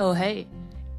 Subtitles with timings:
[0.00, 0.46] Oh, hey,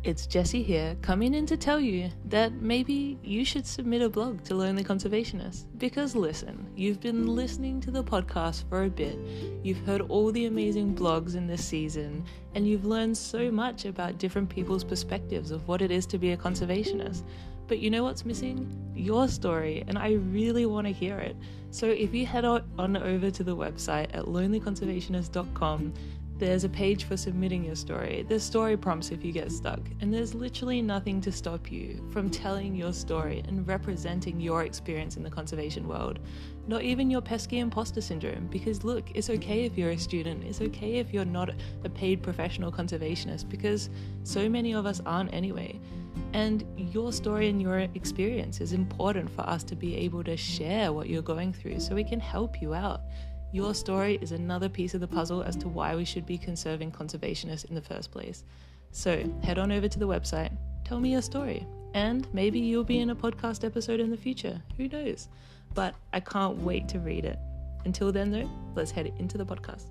[0.04, 4.44] it's Jessie here, coming in to tell you that maybe you should submit a blog
[4.44, 5.68] to Lonely Conservationist.
[5.78, 9.18] Because listen, you've been listening to the podcast for a bit,
[9.64, 12.26] you've heard all the amazing blogs in this season,
[12.56, 16.34] and you've learned so much about different people's perspectives of what it is to be
[16.34, 17.24] a conservationist.
[17.68, 18.68] But you know what's missing?
[18.96, 21.38] Your story, and I really want to hear it.
[21.72, 25.94] So if you head on over to the website at lonelyconservationist.com,
[26.40, 28.26] there's a page for submitting your story.
[28.28, 32.30] There's story prompts if you get stuck, and there's literally nothing to stop you from
[32.30, 36.20] telling your story and representing your experience in the conservation world.
[36.66, 40.62] Not even your pesky imposter syndrome, because look, it's okay if you're a student, it's
[40.62, 41.50] okay if you're not
[41.84, 43.90] a paid professional conservationist, because
[44.24, 45.78] so many of us aren't anyway.
[46.34, 50.94] And your story and your experience is important for us to be able to share
[50.94, 53.02] what you're going through so we can help you out.
[53.52, 56.92] Your story is another piece of the puzzle as to why we should be conserving
[56.92, 58.44] conservationists in the first place.
[58.92, 63.00] So head on over to the website, tell me your story, and maybe you'll be
[63.00, 64.62] in a podcast episode in the future.
[64.78, 65.30] Who knows?
[65.74, 67.40] But I can't wait to read it.
[67.86, 69.86] Until then, though, let's head into the podcast.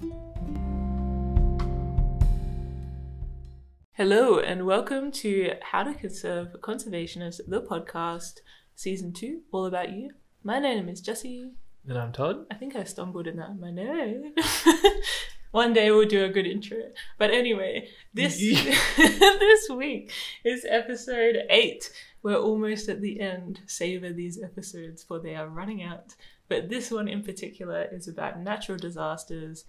[3.94, 8.34] Hello, and welcome to How to Conserve Conservationists, the podcast,
[8.76, 10.10] season two, all about you.
[10.44, 11.50] My name is Jessie.
[11.88, 12.44] And I'm Todd.
[12.50, 13.58] I think I stumbled in that.
[13.58, 14.34] My name.
[15.52, 16.76] One day we'll do a good intro.
[17.16, 18.36] But anyway, this
[18.98, 20.12] this week
[20.44, 21.90] is episode eight.
[22.22, 23.60] We're almost at the end.
[23.64, 26.14] Savor these episodes for they are running out.
[26.50, 29.64] But this one in particular is about natural disasters.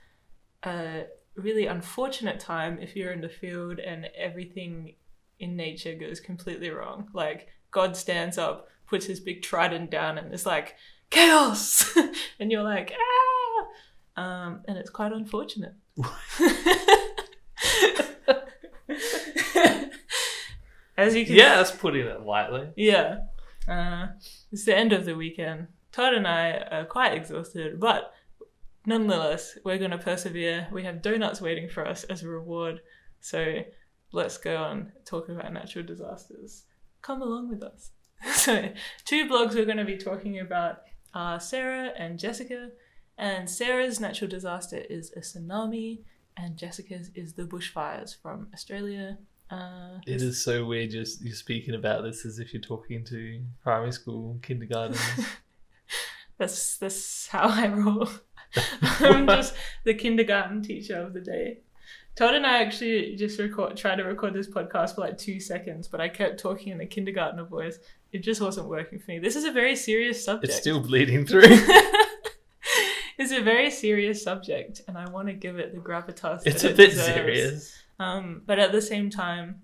[0.63, 4.95] A really unfortunate time if you're in the field and everything
[5.39, 7.07] in nature goes completely wrong.
[7.13, 10.75] Like God stands up, puts his big trident down, and it's like,
[11.09, 11.97] chaos.
[12.39, 12.93] And you're like
[14.17, 14.21] ah!
[14.21, 15.73] Um, and it's quite unfortunate.
[20.97, 22.69] As you can yeah that's putting it lightly.
[22.75, 23.19] Yeah.
[23.67, 24.07] Uh,
[24.51, 25.67] it's the end of the weekend.
[25.91, 28.13] Todd and i are quite exhausted but
[28.85, 30.67] nonetheless we're going to persevere.
[30.71, 32.81] We have donuts waiting for us as a reward.
[33.19, 33.63] So
[34.11, 36.63] let's go and talk about natural disasters.
[37.01, 37.91] Come along with us.
[38.33, 38.69] So
[39.05, 40.79] two blogs we're going to be talking about
[41.13, 42.71] are Sarah and Jessica.
[43.17, 45.99] And Sarah's natural disaster is a tsunami,
[46.37, 49.17] and Jessica's is the bushfires from Australia.
[49.51, 53.41] Uh, it is so weird just you speaking about this as if you're talking to
[53.63, 54.97] primary school, kindergarten.
[56.37, 58.07] that's that's how I roll.
[58.81, 59.53] I'm just
[59.83, 61.59] the kindergarten teacher of the day.
[62.15, 65.87] Todd and I actually just record tried to record this podcast for like two seconds,
[65.87, 67.79] but I kept talking in a kindergartner voice.
[68.11, 69.19] It just wasn't working for me.
[69.19, 70.51] This is a very serious subject.
[70.51, 71.43] It's still bleeding through.
[73.17, 76.41] it's a very serious subject, and I want to give it the gravitas.
[76.45, 77.13] It's a it bit deserves.
[77.13, 77.75] serious.
[77.99, 79.61] Um, but at the same time,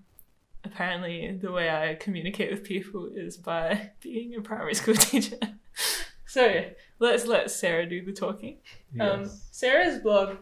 [0.66, 5.38] apparently the way I communicate with people is by being a primary school teacher.
[6.26, 6.66] so
[6.98, 8.58] let's let Sarah do the talking.
[9.00, 9.30] Um, yes.
[9.32, 10.36] Um, Sarah's blog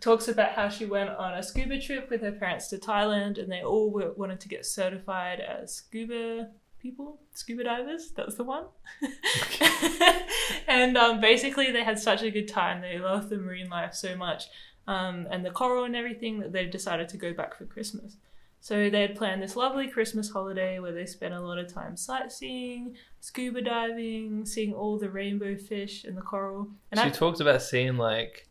[0.00, 3.50] talks about how she went on a scuba trip with her parents to Thailand and
[3.50, 8.10] they all were, wanted to get certified as scuba people, scuba divers.
[8.10, 8.64] That's the one.
[10.68, 12.80] and um, basically, they had such a good time.
[12.80, 14.48] They loved the marine life so much
[14.88, 18.16] um, and the coral and everything that they decided to go back for Christmas.
[18.60, 21.96] So they had planned this lovely Christmas holiday where they spent a lot of time
[21.96, 26.68] sightseeing, scuba diving, seeing all the rainbow fish and the coral.
[26.90, 28.48] And she I, talked about seeing like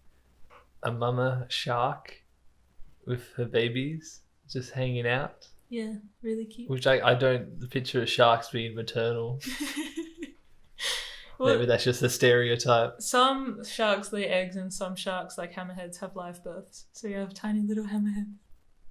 [0.83, 2.23] a mama shark
[3.05, 5.47] with her babies just hanging out.
[5.69, 6.69] Yeah, really cute.
[6.69, 9.39] Which I, I don't the picture of sharks being maternal.
[11.39, 13.01] well, Maybe that's just a stereotype.
[13.01, 16.85] Some sharks lay eggs, and some sharks, like hammerheads, have live births.
[16.93, 18.33] So you have tiny little hammerheads.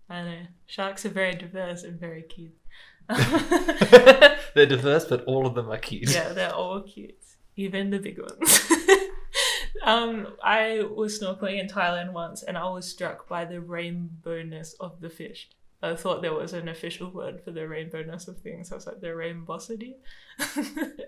[0.09, 0.43] I know.
[0.67, 2.55] Sharks are very diverse and very cute.
[3.09, 6.13] they're diverse, but all of them are cute.
[6.13, 7.25] Yeah, they're all cute,
[7.57, 8.71] even the big ones.
[9.87, 15.01] Um, I was snorkeling in Thailand once and I was struck by the rainbowness of
[15.01, 15.49] the fish.
[15.87, 18.73] I thought there was an official word for the rainbowness of things.
[18.73, 19.95] I was like the rainbowsity.
[20.39, 20.99] but the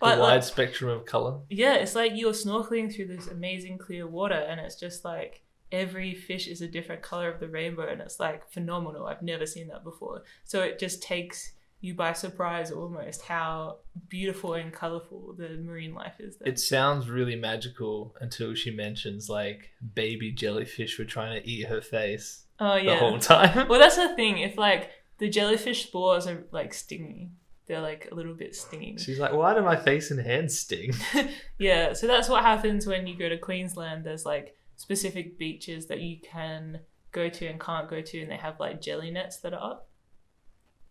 [0.00, 1.40] wide like, spectrum of color.
[1.50, 6.14] Yeah, it's like you're snorkeling through this amazing clear water, and it's just like every
[6.14, 9.06] fish is a different color of the rainbow, and it's like phenomenal.
[9.06, 10.22] I've never seen that before.
[10.44, 13.78] So it just takes you by surprise almost how
[14.08, 16.48] beautiful and colorful the marine life is there.
[16.48, 21.80] It sounds really magical until she mentions like baby jellyfish were trying to eat her
[21.80, 22.44] face.
[22.58, 22.94] Oh yeah.
[22.94, 23.68] The whole time.
[23.68, 24.38] well that's the thing.
[24.38, 27.32] If like the jellyfish spores are like stinging.
[27.66, 28.96] They're like a little bit stinging.
[28.96, 30.92] She's like, why do my face and hands sting?
[31.58, 34.04] yeah, so that's what happens when you go to Queensland.
[34.04, 36.80] There's like specific beaches that you can
[37.12, 39.88] go to and can't go to, and they have like jelly nets that are up.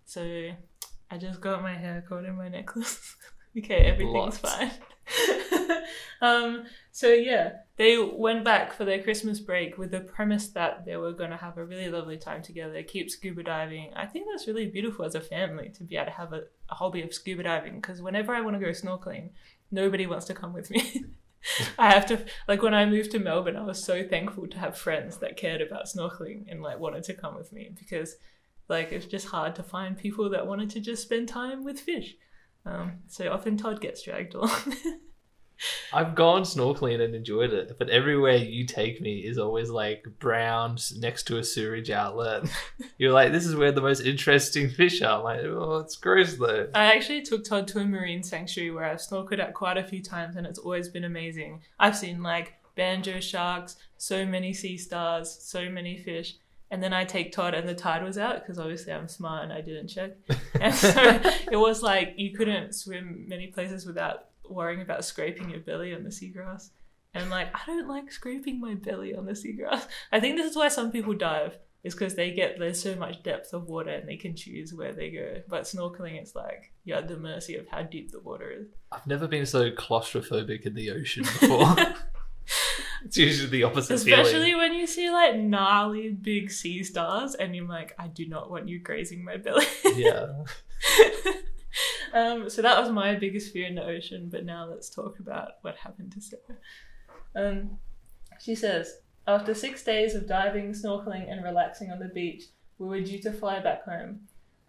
[0.06, 0.52] So
[1.10, 3.16] I just got my hair caught in my necklace.
[3.58, 4.38] okay, everything's Lots.
[4.40, 4.72] fine.
[6.22, 10.98] um, so yeah, they went back for their Christmas break with the premise that they
[10.98, 13.94] were going to have a really lovely time together, keep scuba diving.
[13.96, 16.76] I think that's really beautiful as a family to be able to have a, a
[16.76, 19.30] hobby of scuba diving because whenever I want to go snorkeling,
[19.72, 21.06] nobody wants to come with me.
[21.80, 24.78] I have to like when I moved to Melbourne, I was so thankful to have
[24.78, 28.16] friends that cared about snorkeling and like wanted to come with me because
[28.70, 32.16] like it's just hard to find people that wanted to just spend time with fish.
[32.66, 34.52] Um, so often Todd gets dragged along.
[35.94, 40.78] I've gone snorkeling and enjoyed it, but everywhere you take me is always like brown
[40.98, 42.44] next to a sewage outlet.
[42.98, 45.18] You're like, this is where the most interesting fish are.
[45.18, 46.70] I'm like, oh, it's gross though.
[46.76, 50.04] I actually took Todd to a marine sanctuary where I've snorkeled at quite a few
[50.04, 51.62] times and it's always been amazing.
[51.80, 56.36] I've seen like banjo sharks, so many sea stars, so many fish.
[56.70, 59.54] And then I take Todd and the tide was out because obviously I'm smart and
[59.54, 60.12] I didn't check.
[60.60, 60.92] And so
[61.52, 66.04] it was like you couldn't swim many places without worrying about scraping your belly on
[66.04, 66.70] the seagrass.
[67.14, 69.86] And like, I don't like scraping my belly on the seagrass.
[70.12, 73.24] I think this is why some people dive, is because they get there's so much
[73.24, 75.42] depth of water and they can choose where they go.
[75.48, 78.68] But snorkeling, it's like you're at the mercy of how deep the water is.
[78.92, 81.76] I've never been so claustrophobic in the ocean before.
[83.08, 84.58] it's usually the opposite Especially feeling.
[84.58, 88.68] when you see like gnarly big sea stars and you're like, I do not want
[88.68, 89.66] you grazing my belly.
[89.96, 90.44] Yeah.
[92.14, 94.28] um, so that was my biggest fear in the ocean.
[94.30, 96.42] But now let's talk about what happened to Sarah.
[97.34, 97.78] Um,
[98.42, 102.44] she says, after six days of diving, snorkeling, and relaxing on the beach,
[102.78, 104.20] we were due to fly back home.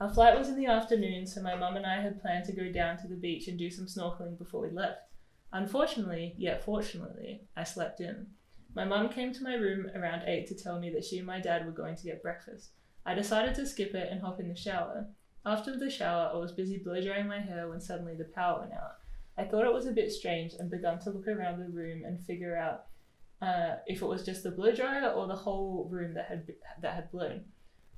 [0.00, 2.70] Our flight was in the afternoon, so my mum and I had planned to go
[2.70, 5.07] down to the beach and do some snorkeling before we left.
[5.52, 8.26] Unfortunately, yet fortunately, I slept in.
[8.74, 11.40] My mum came to my room around 8 to tell me that she and my
[11.40, 12.70] dad were going to get breakfast.
[13.06, 15.06] I decided to skip it and hop in the shower.
[15.46, 18.72] After the shower, I was busy blow drying my hair when suddenly the power went
[18.72, 18.98] out.
[19.38, 22.20] I thought it was a bit strange and begun to look around the room and
[22.20, 22.86] figure out
[23.40, 26.46] uh, if it was just the blow dryer or the whole room that had
[26.82, 27.44] that had blown.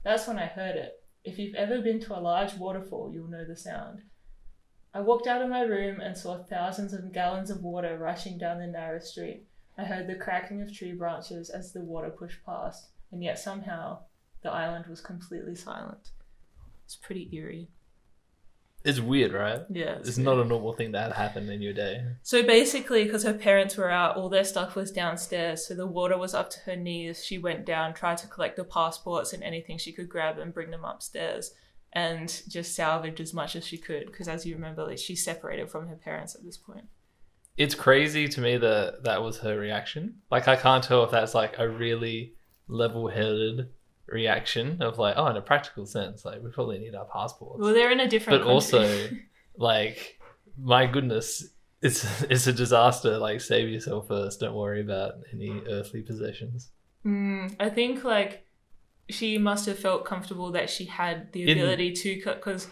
[0.05, 1.03] That's when I heard it.
[1.25, 4.03] If you've ever been to a large waterfall, you'll know the sound.
[4.93, 8.59] I walked out of my room and saw thousands of gallons of water rushing down
[8.59, 9.45] the narrow street.
[9.79, 14.01] I heard the cracking of tree branches as the water pushed past, and yet somehow
[14.43, 16.11] the island was completely silent.
[16.85, 17.69] It's pretty eerie.
[18.83, 19.61] It's weird, right?
[19.69, 19.99] Yeah.
[19.99, 22.03] It's not a normal thing that happened in your day.
[22.23, 26.17] So basically, because her parents were out, all their stuff was downstairs, so the water
[26.17, 27.25] was up to her knees.
[27.25, 30.71] She went down, tried to collect the passports and anything she could grab and bring
[30.71, 31.53] them upstairs,
[31.93, 34.07] and just salvaged as much as she could.
[34.07, 36.85] Because as you remember, like, she's separated from her parents at this point.
[37.57, 40.17] It's crazy to me that that was her reaction.
[40.31, 42.35] Like, I can't tell if that's like a really
[42.69, 43.69] level headed
[44.07, 47.61] reaction of like, oh, in a practical sense, like, we probably need our passports.
[47.61, 48.41] Well, they're in a different.
[48.45, 48.53] but country.
[48.55, 49.09] also
[49.57, 50.19] like
[50.63, 51.49] my goodness
[51.83, 56.71] it's it's a disaster like save yourself first don't worry about any earthly possessions
[57.07, 58.45] Mm, I think like
[59.11, 62.69] she must have felt comfortable that she had the In- ability to cut because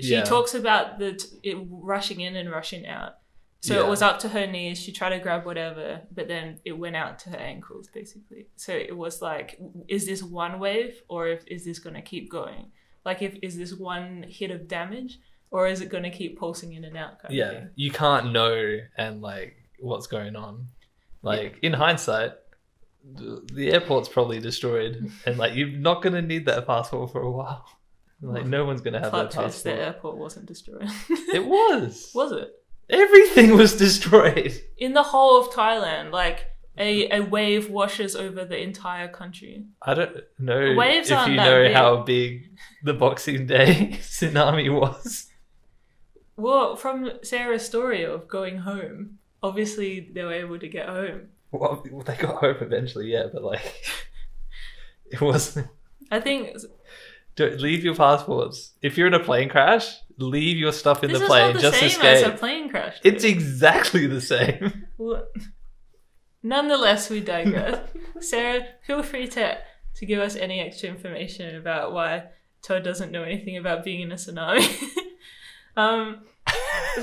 [0.00, 0.22] she Yeah.
[0.24, 3.14] talks about the t- it rushing in and rushing out.
[3.60, 3.86] So Yeah.
[3.86, 4.78] it was up to her knees.
[4.80, 8.46] She tried to grab whatever, but then it went out to her ankles, basically.
[8.56, 12.30] So it was like, is this one wave, or if, is this going to keep
[12.30, 12.70] going?
[13.04, 15.18] Like, if is this one hit of damage,
[15.50, 17.14] or is it going to keep pulsing in and out?
[17.30, 20.68] Yeah you can't know and like what's going on
[21.22, 22.32] like in hindsight
[23.14, 27.30] the airport's probably destroyed and like you're not going to need that passport for a
[27.30, 27.64] while
[28.20, 30.88] like no one's going to have Plot that twist: the airport wasn't destroyed.
[31.10, 32.52] it was was it?
[32.90, 36.46] everything was destroyed in the whole of Thailand, like
[36.76, 39.66] a, a wave washes over the entire country.
[39.82, 41.72] I don't know Waves if you know big.
[41.72, 42.50] how big
[42.84, 45.26] the Boxing Day tsunami was.
[46.36, 51.28] Well, from Sarah's story of going home, obviously they were able to get home.
[51.50, 53.84] Well, they got home eventually, yeah, but like,
[55.10, 55.68] it wasn't.
[56.10, 56.56] I think
[57.36, 58.72] Don't leave your passports.
[58.82, 61.46] If you're in a plane crash, leave your stuff in this the is plane.
[61.46, 62.04] not the Just same escape.
[62.04, 62.96] as a plane crash.
[63.04, 64.84] It's exactly the same.
[64.98, 65.26] Well,
[66.42, 67.80] Nonetheless, we digress.
[68.20, 69.58] Sarah, feel free to
[69.96, 72.24] to give us any extra information about why
[72.62, 74.66] Todd doesn't know anything about being in a tsunami.
[75.76, 76.22] um,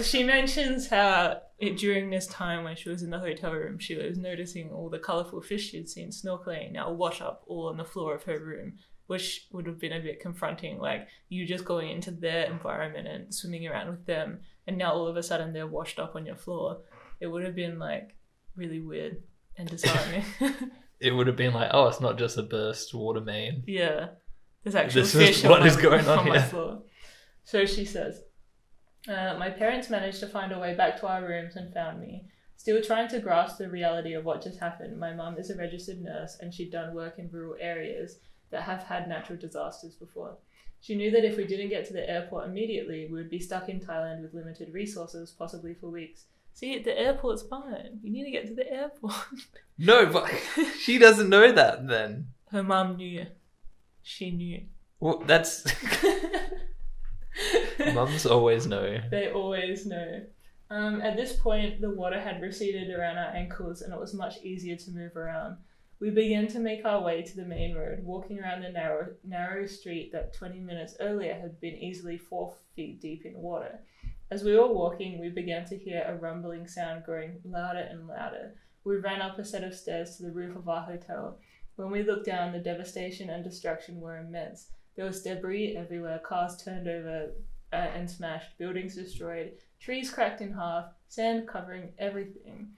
[0.04, 3.96] she mentions how it, during this time when she was in the hotel room, she
[3.96, 7.86] was noticing all the colourful fish she'd seen snorkeling now wash up all on the
[7.86, 8.74] floor of her room,
[9.08, 10.80] which would have been a bit confronting.
[10.80, 15.08] Like you just going into their environment and swimming around with them, and now all
[15.08, 16.82] of a sudden they're washed up on your floor.
[17.20, 18.16] It would have been like
[18.56, 19.18] really weird
[19.58, 20.26] and disheartening.
[21.00, 23.64] it would have been like, oh, it's not just a burst water main.
[23.66, 24.08] Yeah.
[24.64, 26.48] There's actual This is fish on what my, is going on my here.
[26.48, 26.82] floor.
[27.44, 28.22] So she says,
[29.08, 32.26] uh, My parents managed to find a way back to our rooms and found me.
[32.58, 36.02] Still trying to grasp the reality of what just happened, my mum is a registered
[36.02, 38.18] nurse and she'd done work in rural areas
[38.52, 40.38] that have had natural disasters before.
[40.82, 43.70] She knew that if we didn't get to the airport immediately, we would be stuck
[43.70, 46.26] in Thailand with limited resources, possibly for weeks.
[46.54, 48.00] See, the airport's fine.
[48.02, 49.16] You need to get to the airport.
[49.78, 50.32] No, but
[50.80, 52.28] she doesn't know that then.
[52.50, 53.26] Her mum knew.
[54.02, 54.62] She knew.
[55.02, 55.64] Well, that's
[57.96, 58.98] mums always know.
[59.10, 60.22] They always know.
[60.70, 64.38] Um, at this point, the water had receded around our ankles and it was much
[64.44, 65.58] easier to move around.
[66.02, 69.66] We began to make our way to the main road, walking around the narrow, narrow
[69.66, 73.80] street that 20 minutes earlier had been easily four feet deep in water.
[74.30, 78.56] As we were walking, we began to hear a rumbling sound growing louder and louder.
[78.84, 81.40] We ran up a set of stairs to the roof of our hotel.
[81.78, 84.68] When we looked down, the devastation and destruction were immense.
[84.96, 87.32] There was debris everywhere, cars turned over
[87.75, 92.70] uh, and smashed, buildings destroyed, trees cracked in half, sand covering everything.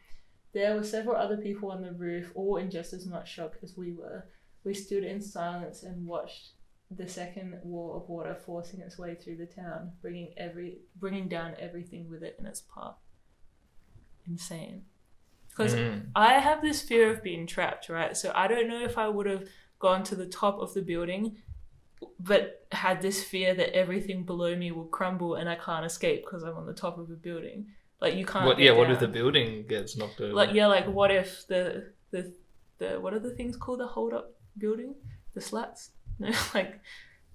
[0.53, 3.77] There were several other people on the roof, all in just as much shock as
[3.77, 4.25] we were.
[4.63, 6.53] We stood in silence and watched
[6.89, 11.53] the second wall of water forcing its way through the town, bringing every bringing down
[11.59, 12.95] everything with it in its path.
[14.27, 14.85] Insane.
[15.49, 16.11] Because Mm.
[16.15, 18.15] I have this fear of being trapped, right?
[18.15, 19.47] So I don't know if I would have
[19.79, 21.37] gone to the top of the building,
[22.19, 26.43] but had this fear that everything below me will crumble and I can't escape because
[26.43, 27.67] I'm on the top of a building.
[28.01, 28.45] Like you can't.
[28.45, 28.59] What?
[28.59, 28.71] Yeah.
[28.73, 30.33] What if the building gets knocked over?
[30.33, 32.33] Like yeah, like what if the the
[32.77, 34.95] the what are the things called the hold up building?
[35.33, 35.91] The slats?
[36.19, 36.79] No, like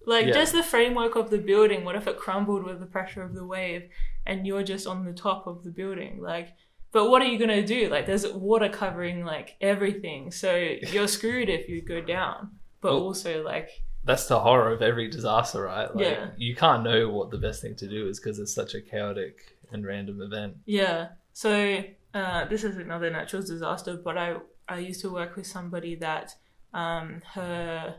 [0.06, 0.32] like Yeah.
[0.32, 1.84] just the framework of the building.
[1.84, 3.88] What if it crumbled with the pressure of the wave
[4.26, 6.20] and you're just on the top of the building?
[6.20, 6.48] Like
[6.92, 7.88] but what are you gonna do?
[7.88, 10.30] Like there's water covering like everything.
[10.32, 12.50] So you're screwed if you go down.
[12.80, 13.70] But Well- also like
[14.04, 15.94] That's the horror of every disaster, right?
[15.94, 16.30] Like, Yeah.
[16.36, 19.56] You can't know what the best thing to do is because it's such a chaotic
[19.70, 20.56] and random event.
[20.66, 21.08] Yeah.
[21.32, 21.82] So
[22.14, 24.36] uh, this is another natural disaster, but I
[24.68, 26.34] I used to work with somebody that
[26.72, 27.96] um, her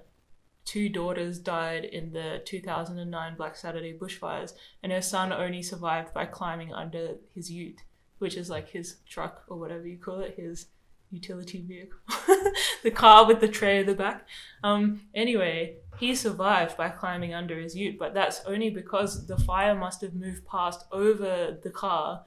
[0.65, 6.25] two daughters died in the 2009 Black Saturday bushfires, and her son only survived by
[6.25, 7.81] climbing under his ute,
[8.19, 10.67] which is like his truck or whatever you call it, his
[11.11, 11.99] utility vehicle,
[12.83, 14.25] the car with the tray at the back.
[14.63, 19.75] Um, anyway, he survived by climbing under his ute, but that's only because the fire
[19.75, 22.23] must have moved past over the car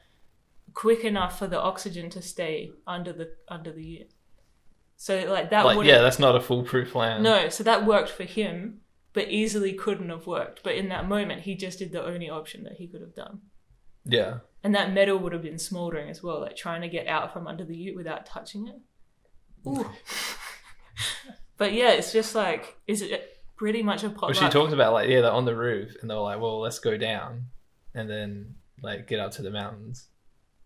[0.74, 4.10] quick enough for the oxygen to stay under the under the ute.
[4.96, 7.22] So like that like, would yeah, that's not a foolproof plan.
[7.22, 8.80] no, so that worked for him,
[9.12, 10.62] but easily couldn't have worked.
[10.62, 13.40] But in that moment, he just did the only option that he could have done.
[14.04, 14.38] Yeah.
[14.62, 17.46] And that metal would have been smoldering as well, like trying to get out from
[17.46, 18.80] under the ute without touching it.
[19.68, 19.86] Ooh.
[21.56, 25.08] but yeah, it's just like, is it pretty much a Well, she talked about like
[25.08, 27.46] yeah, they're on the roof and they were like, well, let's go down
[27.94, 30.08] and then like get up to the mountains,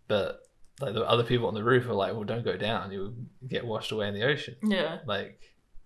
[0.09, 0.40] but
[0.80, 3.14] like the other people on the roof were like, well, don't go down, you'll
[3.47, 4.56] get washed away in the ocean.
[4.62, 5.40] yeah, Like,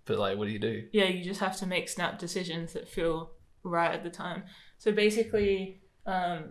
[0.06, 0.87] but like, what do you do?
[0.92, 3.32] yeah, you just have to make snap decisions that feel
[3.62, 4.44] right at the time.
[4.78, 6.50] So basically, um,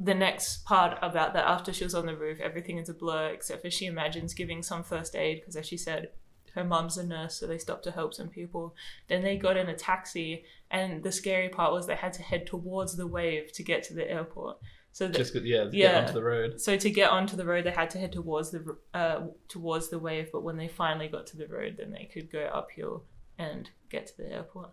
[0.00, 3.28] the next part about that, after she was on the roof, everything is a blur
[3.30, 6.10] except for she imagines giving some first aid because, as she said,
[6.54, 8.74] her mum's a nurse, so they stopped to help some people.
[9.08, 12.46] Then they got in a taxi, and the scary part was they had to head
[12.46, 14.58] towards the wave to get to the airport.
[14.92, 16.00] So Just yeah, get Yeah.
[16.00, 16.60] onto the road.
[16.60, 19.98] so to get onto the road, they had to head towards the uh, towards the
[19.98, 20.30] wave.
[20.32, 23.04] But when they finally got to the road, then they could go uphill
[23.38, 24.70] and get to the airport.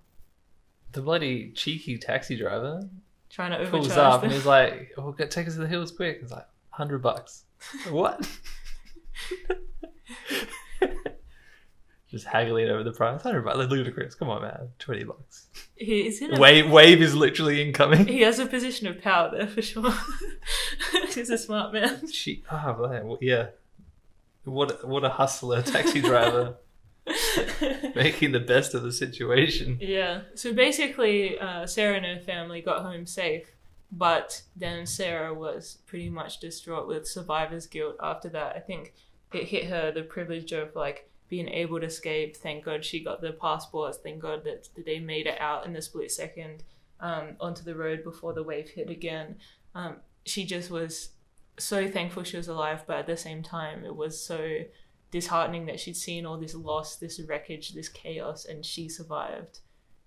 [0.94, 2.90] The bloody cheeky taxi driver
[3.30, 4.30] Trying to pulls overcharge up them.
[4.30, 7.44] and he's like, "Oh, get take us to the hills quick." It's like hundred bucks.
[7.90, 8.28] what?
[12.16, 13.22] Just haggling over the price.
[13.22, 13.58] Hundred bucks.
[13.58, 14.16] Like, ludicrous.
[14.16, 14.70] Come on, man.
[14.80, 15.48] Twenty bucks.
[15.76, 18.08] He is in Wave, wave is literally incoming.
[18.08, 19.94] he has a position of power there for sure.
[21.14, 22.08] He's a smart man.
[22.10, 23.48] She, oh man, well, yeah.
[24.46, 26.56] What what a hustler, taxi driver,
[27.96, 29.78] making the best of the situation.
[29.82, 30.22] Yeah.
[30.36, 33.52] So basically, uh, Sarah and her family got home safe,
[33.92, 38.56] but then Sarah was pretty much distraught with survivor's guilt after that.
[38.56, 38.94] I think
[39.34, 42.38] it hit her the privilege of like being able to escape.
[42.38, 43.98] Thank God she got the passports.
[43.98, 46.64] Thank God that they made it out in the split second
[47.00, 49.38] um, onto the road before the wave hit again.
[49.74, 51.10] Um, she just was
[51.58, 54.60] so thankful she was alive, but at the same time, it was so
[55.12, 59.60] disheartening that she'd seen all this loss, this wreckage, this chaos, and she survived.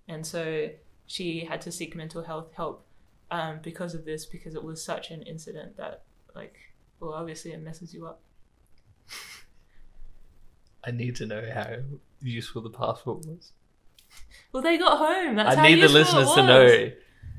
[0.07, 0.69] And so
[1.05, 2.85] she had to seek mental health help
[3.31, 6.03] um, because of this, because it was such an incident that,
[6.35, 6.55] like,
[6.99, 8.21] well, obviously it messes you up.
[10.85, 11.67] I need to know how
[12.21, 13.51] useful the passport was.
[14.51, 15.35] Well, they got home.
[15.35, 16.47] That's I how need the useful it listeners to was.
[16.47, 16.91] know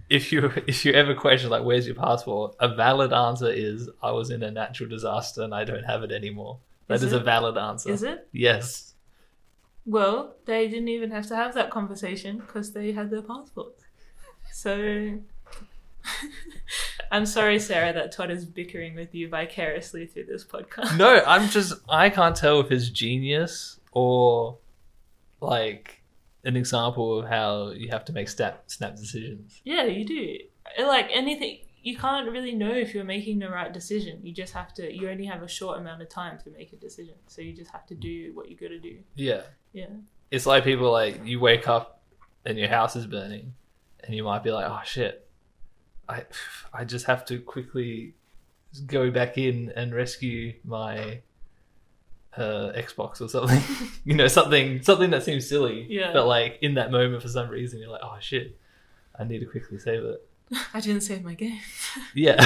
[0.09, 4.11] if you if you ever question like where's your passport, a valid answer is I
[4.11, 6.59] was in a natural disaster and I don't have it anymore.
[6.89, 7.21] That Is is, it?
[7.21, 7.91] a valid answer.
[7.91, 8.29] Is it?
[8.33, 8.95] Yes.
[9.87, 13.83] Well, they didn't even have to have that conversation because they had their passports.
[14.53, 15.19] So,
[17.11, 20.97] I'm sorry, Sarah, that Todd is bickering with you vicariously through this podcast.
[20.97, 24.59] No, I'm just I can't tell if it's genius or
[25.40, 26.02] like
[26.45, 29.61] an example of how you have to make snap snap decisions.
[29.64, 30.38] Yeah, you do.
[30.79, 34.21] Like anything, you can't really know if you're making the right decision.
[34.23, 34.95] You just have to.
[34.95, 37.71] You only have a short amount of time to make a decision, so you just
[37.73, 38.99] have to do what you got to do.
[39.17, 39.43] Yeah.
[39.73, 39.87] Yeah.
[40.31, 42.02] It's like people like you wake up
[42.45, 43.55] and your house is burning
[44.05, 45.26] and you might be like, "Oh shit.
[46.11, 46.25] I
[46.73, 48.14] I just have to quickly
[48.87, 51.21] go back in and rescue my
[52.37, 53.62] uh, Xbox or something.
[54.05, 55.87] you know, something something that seems silly.
[55.88, 56.12] Yeah.
[56.12, 58.57] But like in that moment for some reason you're like, "Oh shit.
[59.19, 60.26] I need to quickly save it."
[60.75, 61.61] I didn't save my game.
[62.14, 62.45] Yeah.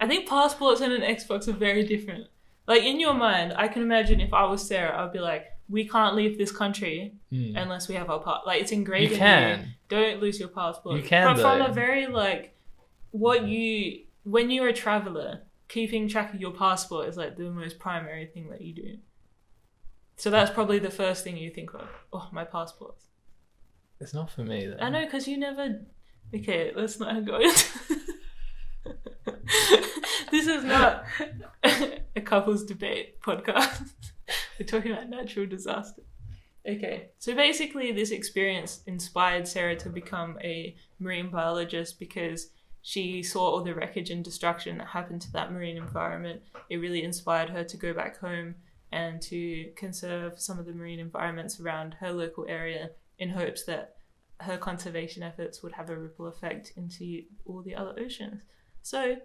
[0.00, 2.28] I think passports and an Xbox are very different.
[2.66, 5.88] Like in your mind, I can imagine if I was Sarah, I'd be like, "We
[5.88, 7.56] can't leave this country Hmm.
[7.56, 8.46] unless we have our passport.
[8.46, 9.12] Like it's engraved.
[9.12, 9.66] You in you.
[9.88, 10.96] Don't lose your passport.
[10.96, 12.56] You can, From, from a very like,
[13.10, 17.78] what you when you're a traveler, keeping track of your passport is like the most
[17.78, 18.98] primary thing that you do.
[20.16, 21.88] So that's probably the first thing you think of.
[22.12, 22.94] Oh, my passport.
[24.00, 24.78] It's not for me though.
[24.80, 25.80] I know because you never.
[26.34, 27.66] Okay, let's not go into.
[30.30, 31.04] this is not
[32.16, 33.92] a couples debate podcast.
[34.58, 36.02] We're talking about natural disaster.
[36.68, 42.48] Okay, so basically, this experience inspired Sarah to become a marine biologist because
[42.82, 46.42] she saw all the wreckage and destruction that happened to that marine environment.
[46.70, 48.56] It really inspired her to go back home
[48.92, 53.96] and to conserve some of the marine environments around her local area in hopes that
[54.40, 58.42] her conservation efforts would have a ripple effect into all the other oceans.
[58.82, 59.16] So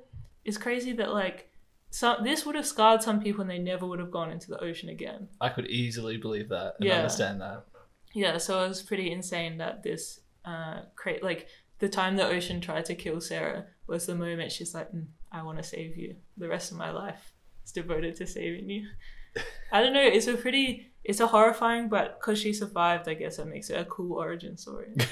[0.44, 1.51] it's crazy that like
[1.92, 4.60] some this would have scarred some people and they never would have gone into the
[4.64, 5.28] ocean again.
[5.40, 6.98] I could easily believe that and Yeah.
[6.98, 7.66] understand that.
[8.14, 11.48] Yeah, so it was pretty insane that this uh create like
[11.80, 15.44] the time the ocean tried to kill Sarah was the moment she's like, mm, I
[15.44, 16.16] want to save you.
[16.38, 17.34] The rest of my life
[17.66, 18.88] is devoted to saving you.
[19.72, 20.02] I don't know.
[20.02, 23.80] It's a pretty, it's a horrifying, but because she survived, I guess that makes it
[23.80, 24.94] a cool origin story.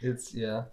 [0.00, 0.64] It's yeah.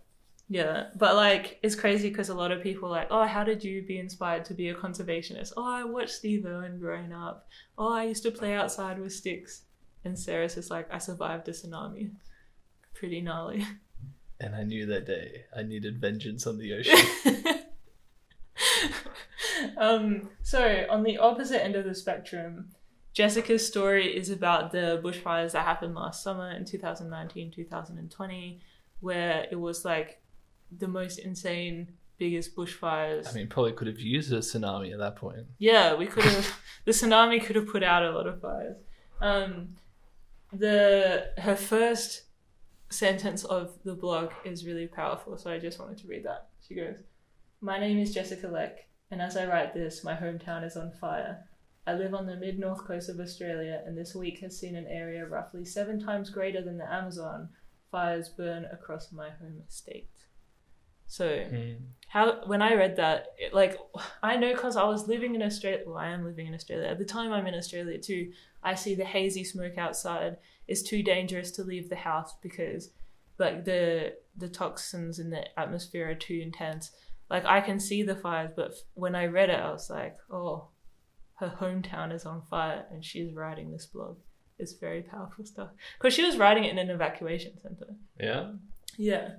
[0.51, 3.63] Yeah, but like it's crazy because a lot of people are like, oh, how did
[3.63, 5.53] you be inspired to be a conservationist?
[5.55, 7.47] Oh, I watched Steve Irwin growing up.
[7.77, 9.61] Oh, I used to play outside with sticks.
[10.03, 12.11] And Sarah's just like, I survived a tsunami.
[12.93, 13.65] Pretty gnarly.
[14.41, 17.63] And I knew that day I needed vengeance on the ocean.
[19.77, 22.71] um, so on the opposite end of the spectrum,
[23.13, 28.59] Jessica's story is about the bushfires that happened last summer in 2019, 2020,
[28.99, 30.20] where it was like
[30.77, 33.27] the most insane, biggest bushfires.
[33.29, 35.45] I mean, probably could have used a tsunami at that point.
[35.57, 36.47] Yeah, we could have.
[36.86, 38.77] the tsunami could have put out a lot of fires.
[39.19, 39.75] Um,
[40.53, 42.23] the her first
[42.89, 46.49] sentence of the blog is really powerful, so I just wanted to read that.
[46.67, 46.97] She goes,
[47.60, 51.45] "My name is Jessica Leck, and as I write this, my hometown is on fire.
[51.88, 54.86] I live on the mid north coast of Australia, and this week has seen an
[54.88, 57.49] area roughly seven times greater than the Amazon
[57.89, 60.20] fires burn across my home state."
[61.12, 61.76] So mm.
[62.08, 63.78] how when I read that, it, like
[64.24, 65.84] I know because I was living in Australia.
[65.86, 67.34] Well, I am living in Australia at the time.
[67.34, 68.32] I'm in Australia too.
[68.63, 70.38] I see the hazy smoke outside.
[70.69, 72.91] It's too dangerous to leave the house because,
[73.38, 76.91] like the the toxins in the atmosphere are too intense.
[77.30, 80.17] Like I can see the fires, but f- when I read it, I was like,
[80.32, 80.69] oh,
[81.36, 84.15] her hometown is on fire, and she's writing this blog.
[84.58, 87.95] It's very powerful stuff because she was writing it in an evacuation center.
[88.17, 88.52] Yeah.
[88.97, 89.32] Yeah.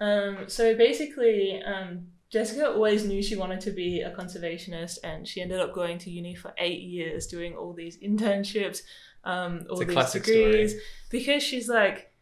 [0.00, 5.42] Um, so basically, um, Jessica always knew she wanted to be a conservationist, and she
[5.42, 8.82] ended up going to uni for eight years, doing all these internships,
[9.24, 10.84] um, all these degrees, story.
[11.10, 12.12] because she's like,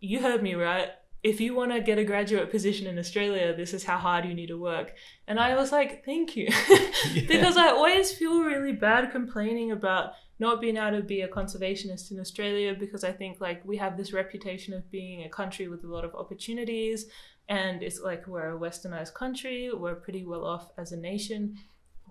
[0.00, 0.88] "You heard me right.
[1.22, 4.34] If you want to get a graduate position in Australia, this is how hard you
[4.34, 4.94] need to work."
[5.28, 6.48] And I was like, "Thank you,"
[7.28, 12.10] because I always feel really bad complaining about not being able to be a conservationist
[12.10, 15.84] in Australia because I think like we have this reputation of being a country with
[15.84, 17.06] a lot of opportunities
[17.48, 21.58] and it's like we're a westernized country, we're pretty well off as a nation.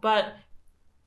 [0.02, 0.34] But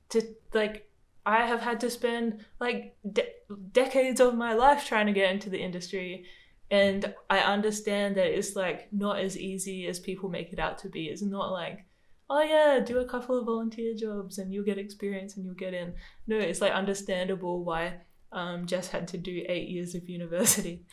[0.09, 0.21] to
[0.53, 0.89] like
[1.25, 3.33] I have had to spend like de-
[3.71, 6.25] decades of my life trying to get into the industry
[6.69, 10.89] and I understand that it's like not as easy as people make it out to
[10.89, 11.05] be.
[11.05, 11.85] It's not like
[12.29, 15.73] oh yeah, do a couple of volunteer jobs and you'll get experience and you'll get
[15.73, 15.93] in.
[16.27, 17.93] No, it's like understandable why
[18.31, 20.83] um, Jess had to do eight years of university.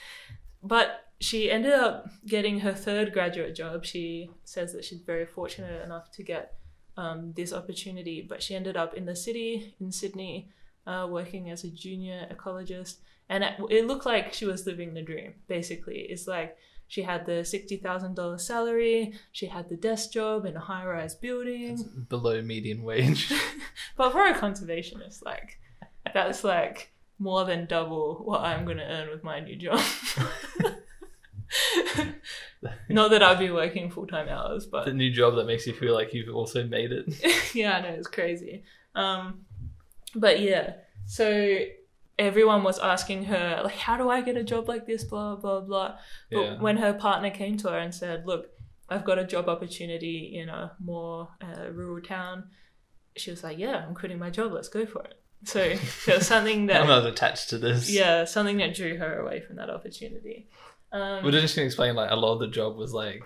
[0.62, 3.84] But she ended up getting her third graduate job.
[3.84, 6.54] She says that she's very fortunate enough to get
[6.96, 10.50] um, this opportunity, but she ended up in the city in Sydney
[10.86, 12.96] uh, working as a junior ecologist.
[13.28, 16.00] And it, it looked like she was living the dream, basically.
[16.00, 16.56] It's like
[16.94, 21.70] she had the $60,000 salary, she had the desk job in a high rise building.
[21.70, 23.32] It's below median wage.
[23.96, 25.58] but for a conservationist, like,
[26.12, 29.80] that's like more than double what I'm going to earn with my new job.
[32.88, 35.72] Not that I'd be working full time hours, but the new job that makes you
[35.72, 37.12] feel like you've also made it.
[37.56, 38.62] yeah, I know it's crazy.
[38.94, 39.46] Um,
[40.14, 40.74] but yeah,
[41.06, 41.58] so
[42.18, 45.60] everyone was asking her like, "How do I get a job like this?" Blah blah
[45.60, 45.96] blah.
[46.30, 46.60] But Yeah.
[46.60, 48.48] when her partner came to her and said, "Look,
[48.88, 52.50] I've got a job opportunity in a more uh, rural town,"
[53.16, 54.52] she was like, "Yeah, I'm quitting my job.
[54.52, 55.58] Let's go for it." So
[56.06, 57.90] there was something that I'm not attached to this.
[57.90, 60.48] yeah, something that drew her away from that opportunity.
[60.92, 63.24] Um, Well, didn't she explain like a lot of the job was like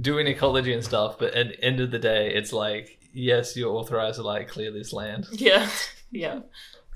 [0.00, 3.72] doing ecology and stuff, but at the end of the day, it's like yes, you're
[3.72, 5.26] authorized to like clear this land.
[5.32, 5.68] Yeah,
[6.10, 6.40] yeah.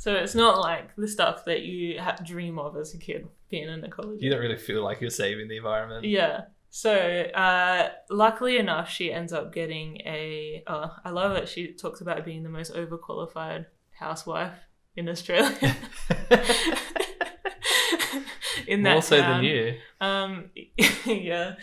[0.05, 3.81] So it's not like the stuff that you dream of as a kid being an
[3.81, 4.21] ecologist.
[4.21, 6.05] You don't really feel like you're saving the environment.
[6.05, 6.43] Yeah.
[6.69, 10.63] So uh, luckily enough, she ends up getting a.
[10.67, 11.49] Oh, I love it.
[11.49, 14.53] She talks about being the most overqualified housewife
[14.95, 15.57] in Australia.
[18.67, 19.43] in that More so town.
[19.43, 19.75] than you.
[20.03, 20.51] Um,
[21.07, 21.55] yeah.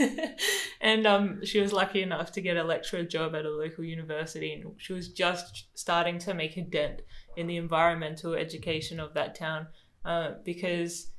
[0.80, 4.54] and um, she was lucky enough to get a lecturer job at a local university,
[4.54, 7.02] and she was just starting to make a dent
[7.36, 9.66] in the environmental education of that town
[10.04, 11.10] uh, because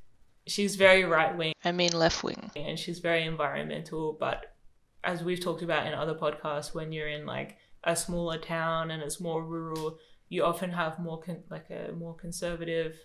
[0.47, 2.51] she's very right wing I mean left wing.
[2.55, 4.17] and she's very environmental.
[4.19, 4.55] But
[5.03, 9.01] as we've talked about in other podcasts, when you're in like a smaller town and
[9.01, 9.97] it's more rural,
[10.29, 12.95] you often have more con- like a more conservative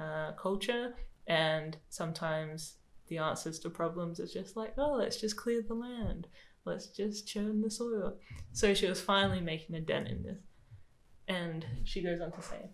[0.00, 0.94] uh, culture,
[1.26, 2.76] and sometimes
[3.08, 6.26] the answers to problems is just like, oh, let's just clear the land,
[6.64, 8.16] let's just churn the soil.
[8.52, 10.38] So she was finally making a dent in this,
[11.28, 12.70] and she goes on to say.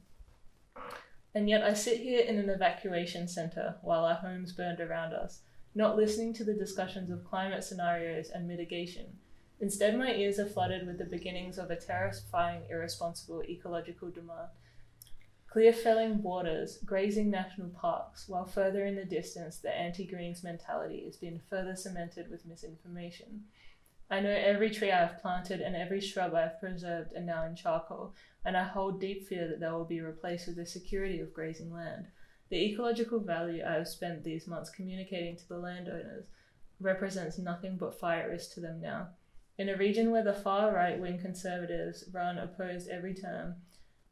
[1.34, 5.40] And yet I sit here in an evacuation centre while our homes burned around us,
[5.74, 9.06] not listening to the discussions of climate scenarios and mitigation.
[9.60, 14.48] Instead, my ears are flooded with the beginnings of a terrifying, irresponsible ecological demand.
[15.48, 21.04] Clear felling borders, grazing national parks, while further in the distance, the anti greens mentality
[21.06, 23.44] is being further cemented with misinformation.
[24.12, 27.46] I know every tree I have planted and every shrub I have preserved are now
[27.46, 31.20] in charcoal, and I hold deep fear that they will be replaced with the security
[31.20, 32.08] of grazing land.
[32.50, 36.26] The ecological value I have spent these months communicating to the landowners
[36.78, 39.08] represents nothing but fire risk to them now.
[39.56, 43.54] In a region where the far right wing conservatives run opposed every term,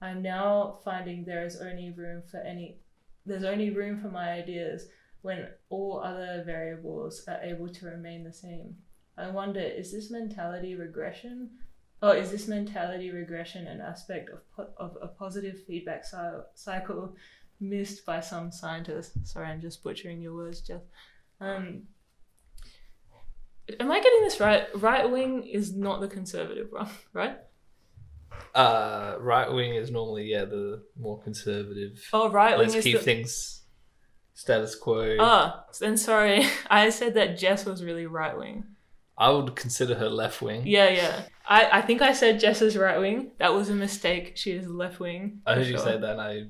[0.00, 2.78] I am now finding there is only room for any
[3.26, 4.86] there's only room for my ideas
[5.20, 8.76] when all other variables are able to remain the same.
[9.16, 11.51] I wonder, is this mentality regression?
[12.03, 17.14] Or is this mentality regression an aspect of, po- of a positive feedback cy- cycle
[17.61, 19.31] missed by some scientists?
[19.31, 20.81] Sorry, I'm just butchering your words, Jess.
[21.42, 21.83] Um,
[23.79, 24.66] am I getting this right?
[24.81, 27.37] Right wing is not the conservative one, right?
[28.55, 32.03] Uh, right wing is normally yeah the more conservative.
[32.12, 33.03] Oh, right wing Let's keep the.
[33.05, 33.62] things
[34.35, 35.16] status quo.
[35.20, 38.64] Ah, then sorry, I said that Jess was really right wing.
[39.20, 40.62] I would consider her left wing.
[40.66, 41.22] Yeah, yeah.
[41.46, 43.33] I, I think I said Jess is right wing.
[43.38, 44.33] That was a mistake.
[44.37, 45.42] She is left wing.
[45.46, 46.18] I heard you say that.
[46.18, 46.46] I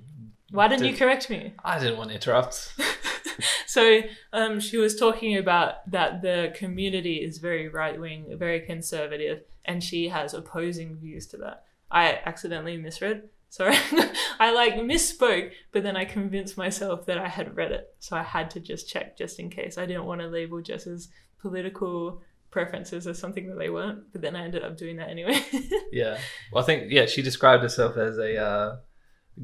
[0.53, 1.53] Why didn't you correct me?
[1.65, 2.75] I didn't want to interrupt.
[3.67, 4.03] so
[4.33, 9.83] um, she was talking about that the community is very right wing, very conservative, and
[9.83, 11.65] she has opposing views to that.
[11.91, 13.31] I accidentally misread.
[13.49, 13.75] Sorry,
[14.39, 18.23] I like misspoke, but then I convinced myself that I had read it, so I
[18.23, 19.77] had to just check just in case.
[19.77, 21.09] I didn't want to label Jess's
[21.41, 25.43] political preferences as something that they weren't, but then I ended up doing that anyway.
[25.93, 26.19] Yeah.
[26.53, 28.77] Well, I think yeah, she described herself as a uh,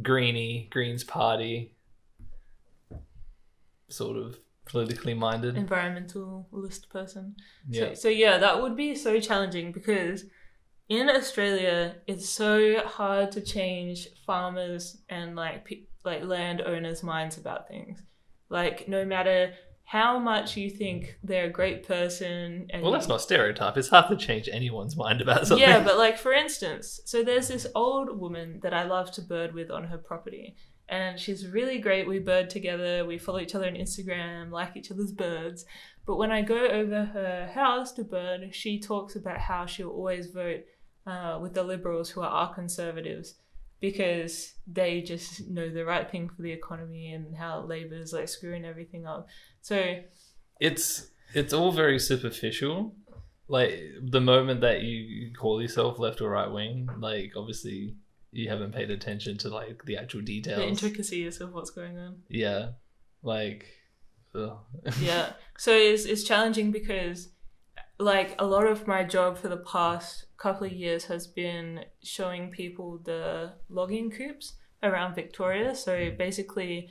[0.01, 1.75] greenie, Greens Party,
[3.89, 5.57] sort of politically minded.
[5.57, 7.35] Environmentalist person.
[7.69, 7.89] Yeah.
[7.89, 10.25] So, so yeah, that would be so challenging because
[10.89, 17.67] in Australia, it's so hard to change farmers and like pe- like landowners' minds about
[17.67, 18.03] things.
[18.49, 19.53] Like no matter
[19.89, 23.77] how much you think they're a great person, and Well, that's not stereotype.
[23.77, 25.67] It's hard to change anyone's mind about something.
[25.67, 29.55] yeah, but like for instance, so there's this old woman that I love to bird
[29.55, 30.57] with on her property,
[30.89, 32.09] and she's really great.
[32.09, 35.65] We bird together, we follow each other on Instagram, like each other's birds.
[36.05, 40.27] But when I go over her house to bird, she talks about how she'll always
[40.27, 40.63] vote
[41.07, 43.35] uh, with the Liberals, who are our conservatives,
[43.81, 48.29] because they just know the right thing for the economy and how labor is like
[48.29, 49.29] screwing everything up.
[49.61, 49.97] So
[50.61, 52.95] it's it's all very superficial.
[53.49, 57.95] Like the moment that you call yourself left or right wing, like obviously
[58.33, 60.59] you haven't paid attention to like the actual details.
[60.59, 62.17] the intricacies of what's going on.
[62.29, 62.71] yeah,
[63.23, 63.67] like
[65.01, 67.31] yeah so it's, it's challenging because
[67.99, 72.51] like a lot of my job for the past couple of years has been showing
[72.51, 75.75] people the logging coupes around victoria.
[75.75, 76.89] So basically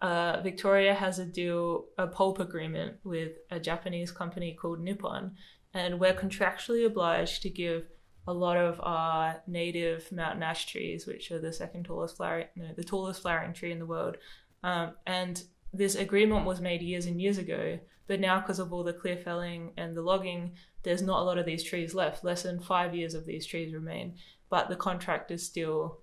[0.00, 5.32] uh, victoria has a deal a pulp agreement with a japanese company called nippon
[5.74, 7.84] and we're contractually obliged to give
[8.28, 12.68] a lot of our native mountain ash trees which are the second tallest flowering no,
[12.76, 14.16] the tallest flowering tree in the world.
[14.62, 18.82] Um, and this agreement was made years and years ago, but now because of all
[18.82, 22.24] the clear felling and the logging, there's not a lot of these trees left.
[22.24, 24.16] Less than five years of these trees remain,
[24.50, 26.00] but the contract is still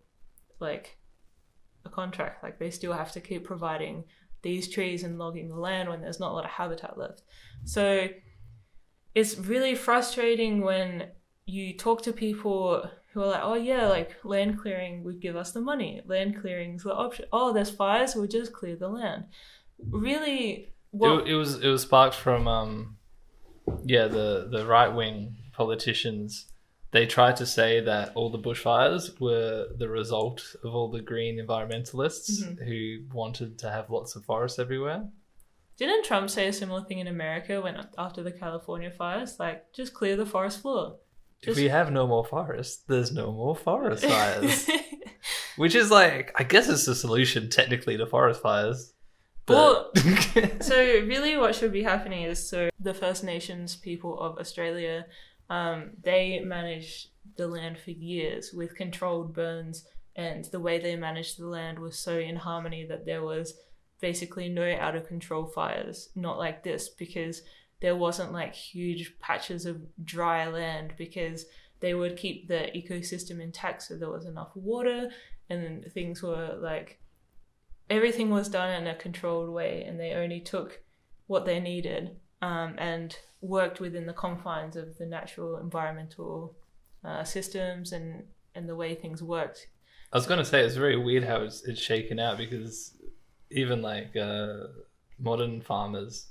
[0.59, 0.97] like
[1.83, 2.43] a contract.
[2.43, 4.05] Like they still have to keep providing
[4.43, 7.23] these trees and logging the land when there's not a lot of habitat left.
[7.63, 8.07] So
[9.15, 11.07] it's really frustrating when
[11.47, 15.51] you talk to people who are like, oh yeah, like land clearing would give us
[15.51, 16.01] the money.
[16.05, 17.25] Land clearing's the option.
[17.33, 19.25] Oh, there's fires, we'll just clear the land.
[19.89, 21.21] Really, what?
[21.27, 22.97] it, it was it was sparked from um
[23.83, 26.51] yeah the the right wing politicians
[26.91, 31.37] they tried to say that all the bushfires were the result of all the green
[31.45, 32.65] environmentalists Mhm.
[32.67, 32.79] who
[33.13, 35.01] wanted to have lots of forests everywhere
[35.77, 39.93] Didn't Trump say a similar thing in America when after the California fires, like just
[39.93, 40.97] clear the forest floor?
[41.41, 44.67] if we have no more forests there's no more forest fires
[45.61, 48.93] which is like i guess it's the solution technically to forest fires
[49.45, 49.97] but
[50.61, 55.05] so really what should be happening is so the first nations people of australia
[55.49, 61.37] um, they managed the land for years with controlled burns and the way they managed
[61.37, 63.53] the land was so in harmony that there was
[63.99, 66.09] basically no out of control fires.
[66.15, 67.41] Not like this because
[67.81, 71.45] there wasn't like huge patches of dry land because
[71.81, 75.09] they would keep the ecosystem intact so there was enough water
[75.49, 76.99] and things were like
[77.89, 80.81] everything was done in a controlled way and they only took
[81.27, 86.55] what they needed um, and worked within the confines of the natural environmental
[87.03, 88.23] uh, systems and,
[88.55, 89.67] and the way things worked.
[90.11, 92.95] I was gonna say it's very weird how it's, it's shaken out because
[93.51, 94.67] even like uh,
[95.19, 96.27] modern farmers,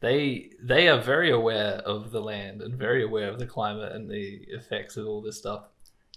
[0.00, 4.10] they they are very aware of the land and very aware of the climate and
[4.10, 5.64] the effects of all this stuff.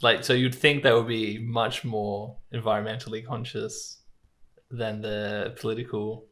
[0.02, 3.98] Like, so you'd think they would be much more environmentally conscious
[4.70, 6.26] than the political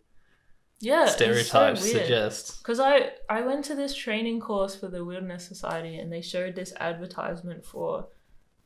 [0.79, 2.59] Yeah, stereotypes so suggest.
[2.61, 6.55] Because I, I went to this training course for the Wilderness Society and they showed
[6.55, 8.07] this advertisement for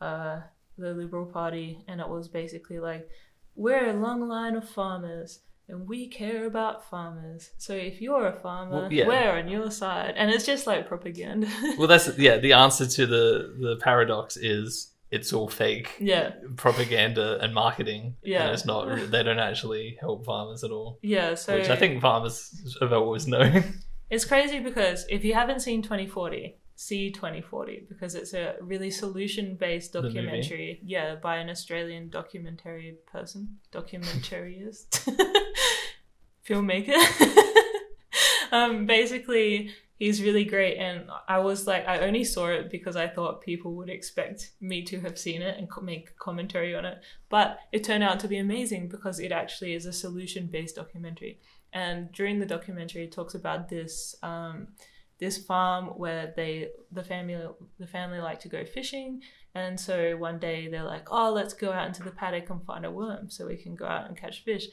[0.01, 0.41] uh,
[0.77, 3.09] the Liberal Party, and it was basically like,
[3.55, 7.51] we're a long line of farmers and we care about farmers.
[7.57, 9.07] So if you're a farmer, Well, yeah.
[9.07, 10.15] we're on your side.
[10.17, 11.47] And it's just like propaganda.
[11.77, 12.37] Well, that's yeah.
[12.37, 15.95] The answer to the the paradox is it's all fake.
[15.99, 18.15] yeah, propaganda and marketing.
[18.23, 18.43] Yeah.
[18.45, 18.87] and it's not.
[19.11, 20.99] They don't actually help farmers at all.
[21.01, 21.35] yeah.
[21.35, 23.63] So which I think farmers have always known.
[24.11, 29.55] It's crazy because if you haven't seen 2040, see 2040 because it's a really solution
[29.55, 30.79] based documentary.
[30.83, 35.05] Yeah, by an Australian documentary person, documentarist,
[36.47, 36.97] filmmaker.
[38.51, 43.07] um, basically, he's really great, and I was like, I only saw it because I
[43.07, 46.99] thought people would expect me to have seen it and make commentary on it.
[47.27, 51.39] But it turned out to be amazing because it actually is a solution based documentary.
[51.73, 54.69] And during the documentary it talks about this um,
[55.19, 57.37] this farm where they the family
[57.77, 59.21] the family like to go fishing.
[59.53, 62.85] And so one day they're like oh let's go out into the paddock and find
[62.85, 64.67] a worm so we can go out and catch fish.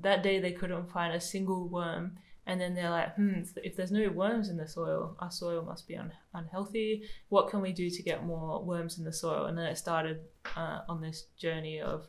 [0.00, 2.16] That day they couldn't find a single worm
[2.50, 5.86] and then they're like hmm if there's no worms in the soil our soil must
[5.86, 7.04] be un- unhealthy.
[7.28, 9.46] What can we do to get more worms in the soil?
[9.46, 10.18] And then it started
[10.56, 12.08] uh, on this journey of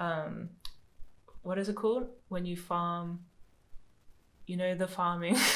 [0.00, 0.48] um,
[1.42, 2.06] what is it called?
[2.28, 3.20] When you farm
[4.46, 5.36] you know the farming.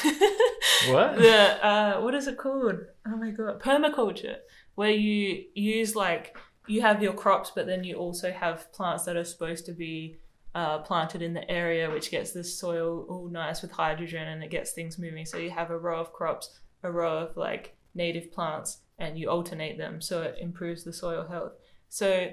[0.89, 1.17] What?
[1.17, 2.79] the uh what is it called?
[3.07, 4.37] Oh my god permaculture
[4.75, 9.15] where you use like you have your crops but then you also have plants that
[9.15, 10.17] are supposed to be
[10.57, 14.49] uh, planted in the area which gets the soil all nice with hydrogen and it
[14.49, 15.23] gets things moving.
[15.23, 19.29] So you have a row of crops a row of like native plants and you
[19.29, 21.51] alternate them so it improves the soil health.
[21.89, 22.31] So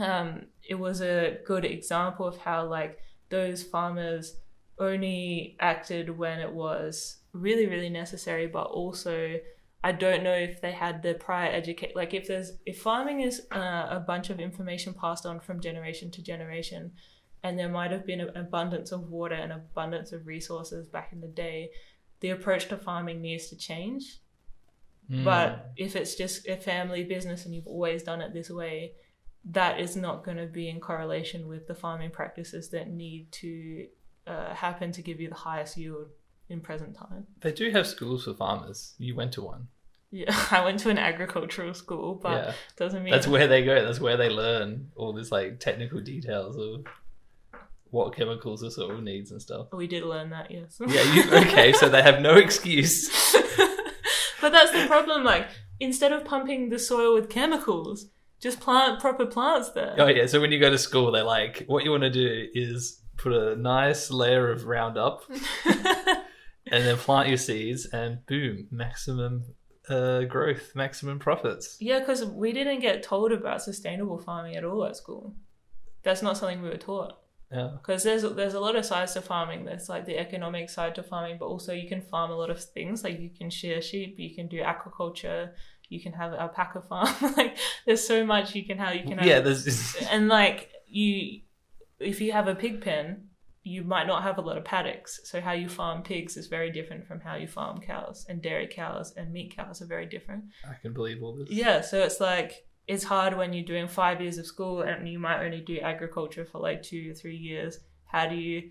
[0.00, 2.98] um, it was a good example of how like
[3.30, 4.34] those farmers
[4.80, 9.38] only acted when it was really really necessary but also
[9.82, 13.42] i don't know if they had the prior educate like if there's if farming is
[13.52, 16.92] uh, a bunch of information passed on from generation to generation
[17.42, 21.20] and there might have been an abundance of water and abundance of resources back in
[21.20, 21.70] the day
[22.20, 24.18] the approach to farming needs to change
[25.10, 25.24] Mm.
[25.24, 28.92] but if it's just a family business and you've always done it this way,
[29.50, 33.86] that is not going to be in correlation with the farming practices that need to
[34.26, 36.08] uh, happen to give you the highest yield
[36.50, 37.26] in present time.
[37.40, 38.94] they do have schools for farmers.
[38.98, 39.68] You went to one.
[40.10, 42.52] Yeah, I went to an agricultural school, but yeah.
[42.76, 43.82] doesn't mean That's where they go.
[43.84, 46.84] That's where they learn all this like technical details of
[47.90, 49.68] what chemicals the soil needs and stuff.
[49.72, 50.50] we did learn that.
[50.50, 50.80] Yes.
[50.86, 53.08] Yeah, you okay, so they have no excuse.
[54.40, 55.24] but that's the problem.
[55.24, 55.48] Like
[55.80, 58.06] instead of pumping the soil with chemicals,
[58.40, 59.94] just plant proper plants there.
[59.98, 62.48] Oh yeah, so when you go to school, they're like, what you want to do
[62.54, 65.24] is put a nice layer of Roundup
[65.64, 69.44] and then plant your seeds, and boom, maximum
[69.88, 71.76] uh, growth, maximum profits.
[71.80, 75.34] Yeah, because we didn't get told about sustainable farming at all at school.
[76.02, 77.18] That's not something we were taught.
[77.50, 79.64] Yeah, Because there's there's a lot of sides to farming.
[79.64, 82.62] There's like the economic side to farming, but also you can farm a lot of
[82.62, 83.02] things.
[83.02, 85.52] Like you can shear sheep, you can do aquaculture,
[85.88, 87.08] you can have alpaca farm.
[87.36, 87.56] like
[87.86, 88.94] there's so much you can have.
[88.94, 89.40] You can have, yeah.
[89.40, 91.40] There's and like you,
[91.98, 93.28] if you have a pig pen,
[93.62, 95.20] you might not have a lot of paddocks.
[95.24, 98.68] So how you farm pigs is very different from how you farm cows, and dairy
[98.70, 100.44] cows and meat cows are very different.
[100.68, 101.48] I can believe all this.
[101.50, 105.18] Yeah, so it's like it's hard when you're doing five years of school and you
[105.18, 107.78] might only do agriculture for like two or three years.
[108.06, 108.70] How do you?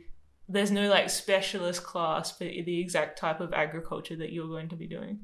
[0.50, 4.76] There's no like specialist class for the exact type of agriculture that you're going to
[4.76, 5.20] be doing.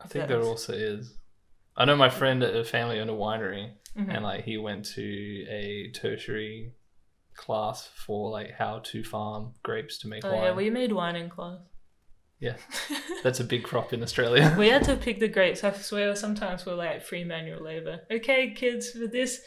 [0.00, 1.14] I think there also is.
[1.76, 4.14] I know my friend at a family owned a winery, Mhm.
[4.14, 6.74] and like he went to a tertiary
[7.34, 10.42] class for like how to farm grapes to make Oh wine.
[10.44, 11.58] yeah, we made wine in class.
[12.44, 12.56] Yeah.
[13.22, 14.54] That's a big crop in Australia.
[14.58, 15.64] we had to pick the grapes.
[15.64, 18.00] I swear sometimes we're like free manual labor.
[18.10, 19.40] Okay, kids, for this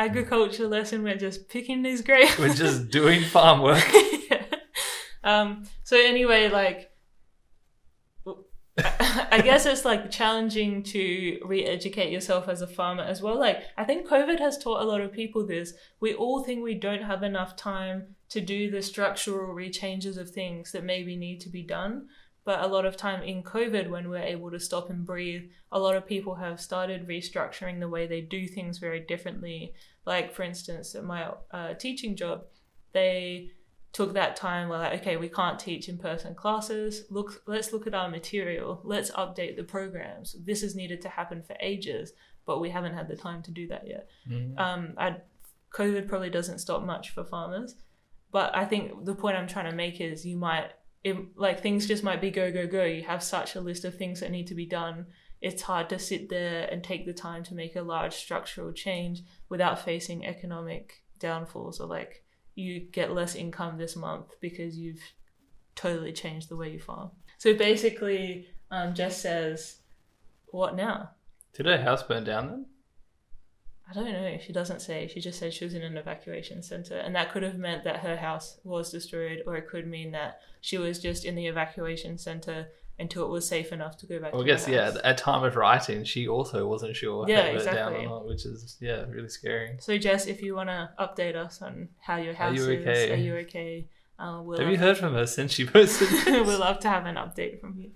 [0.00, 2.36] agriculture lesson, we're just picking these grapes.
[2.38, 3.84] We're just doing farm work.
[4.30, 4.44] yeah.
[5.22, 5.64] Um.
[5.84, 6.90] So anyway, like,
[8.78, 13.38] I I guess it's like challenging to re-educate yourself as a farmer as well.
[13.38, 15.72] Like, I think COVID has taught a lot of people this.
[16.00, 20.72] We all think we don't have enough time to do the structural rechanges of things
[20.72, 22.08] that maybe need to be done.
[22.44, 25.78] But a lot of time in COVID, when we're able to stop and breathe, a
[25.78, 29.74] lot of people have started restructuring the way they do things very differently.
[30.06, 32.44] Like, for instance, at my uh, teaching job,
[32.92, 33.50] they
[33.92, 37.04] took that time where like okay we can't teach in person classes.
[37.10, 38.80] Look let's look at our material.
[38.84, 40.36] Let's update the programs.
[40.44, 42.12] This has needed to happen for ages
[42.46, 44.08] but we haven't had the time to do that yet.
[44.28, 44.58] Mm.
[44.58, 45.16] um I,
[45.72, 47.74] covid probably doesn't stop much for farmers.
[48.32, 50.70] But i think the point i'm trying to make is you might
[51.02, 53.96] it, like things just might be go go go you have such a list of
[53.96, 55.06] things that need to be done
[55.40, 59.22] it's hard to sit there and take the time to make a large structural change
[59.48, 62.22] without facing economic downfalls or like
[62.54, 65.00] you get less income this month because you've
[65.74, 67.10] totally changed the way you farm.
[67.38, 69.78] So basically, um, Jess says,
[70.46, 71.10] "What now?"
[71.54, 72.66] Did her house burn down then?
[73.90, 74.38] I don't know.
[74.44, 75.08] She doesn't say.
[75.12, 77.96] She just said she was in an evacuation center, and that could have meant that
[78.00, 82.16] her house was destroyed, or it could mean that she was just in the evacuation
[82.18, 82.68] center
[83.00, 84.32] until it was safe enough to go back.
[84.32, 84.94] Well, I guess yeah.
[85.02, 88.06] At time of writing, she also wasn't sure Yeah, if it burnt down or exactly.
[88.06, 89.76] not, which is yeah, really scary.
[89.80, 92.86] So Jess, if you want to update us on how your house Are you is,
[92.86, 93.12] okay?
[93.12, 93.88] are you okay?
[94.18, 96.08] Uh, we'll Have you heard from her since she posted?
[96.10, 96.26] this?
[96.46, 97.90] we'd love to have an update from you.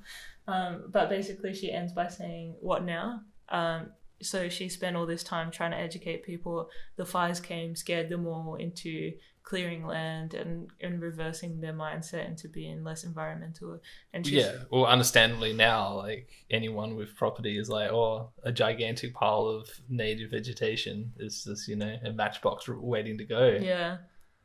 [0.48, 3.20] Um, but basically, she ends by saying, What now?
[3.50, 3.90] Um,
[4.22, 6.68] so she spent all this time trying to educate people.
[6.96, 9.12] The fires came, scared them all into
[9.44, 13.78] clearing land and, and reversing their mindset into being less environmental.
[14.12, 19.14] And she's, Yeah, well, understandably now, like anyone with property is like, oh, a gigantic
[19.14, 23.58] pile of native vegetation is just you know a matchbox waiting to go.
[23.60, 23.98] Yeah.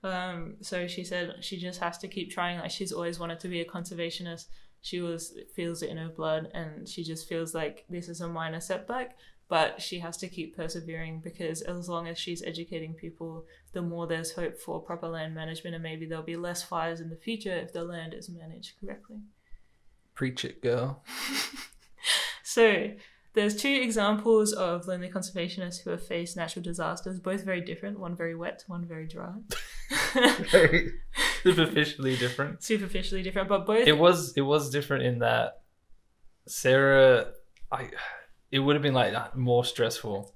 [0.04, 2.60] Um, so she said she just has to keep trying.
[2.60, 4.48] Like she's always wanted to be a conservationist.
[4.82, 8.28] She was feels it in her blood, and she just feels like this is a
[8.28, 9.18] minor setback.
[9.50, 14.06] But she has to keep persevering because as long as she's educating people, the more
[14.08, 17.52] there's hope for proper land management, and maybe there'll be less fires in the future
[17.52, 19.18] if the land is managed correctly.
[20.14, 21.04] Preach it, girl.
[22.50, 22.90] So
[23.36, 28.00] there's two examples of lonely conservationists who have faced natural disasters, both very different.
[28.00, 29.34] One very wet, one very dry.
[30.52, 30.94] Very
[31.44, 32.64] superficially different.
[32.64, 35.62] Superficially different, but both It was it was different in that
[36.48, 37.28] Sarah,
[37.72, 37.90] I,
[38.52, 40.34] it would have been like more stressful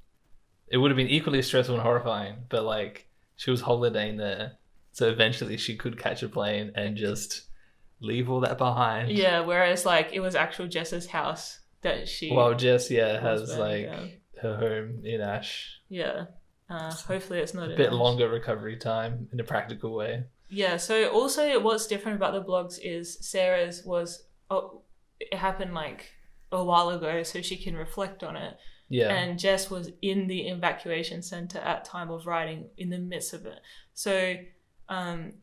[0.73, 2.35] it would have been equally stressful and horrifying.
[2.49, 4.53] But like she was holidaying there,
[4.91, 7.43] so eventually she could catch a plane and just
[7.99, 9.11] leave all that behind.
[9.11, 12.31] Yeah, whereas like it was actual Jess's house that she.
[12.31, 14.11] Well, Jess, yeah, has like down.
[14.41, 15.79] her home in Ash.
[15.89, 16.25] Yeah.
[16.67, 17.93] Uh, hopefully it's not A bit Ash.
[17.93, 20.23] longer recovery time in a practical way.
[20.49, 20.77] Yeah.
[20.77, 24.81] So also, what's different about the blogs is Sarah's was oh,
[25.19, 26.09] it happened like
[26.53, 28.57] a while ago, so she can reflect on it.
[28.89, 29.13] Yeah.
[29.13, 33.45] And Jess was in the evacuation center at time of writing, in the midst of
[33.45, 33.59] it.
[33.93, 34.35] So,
[34.89, 35.33] um,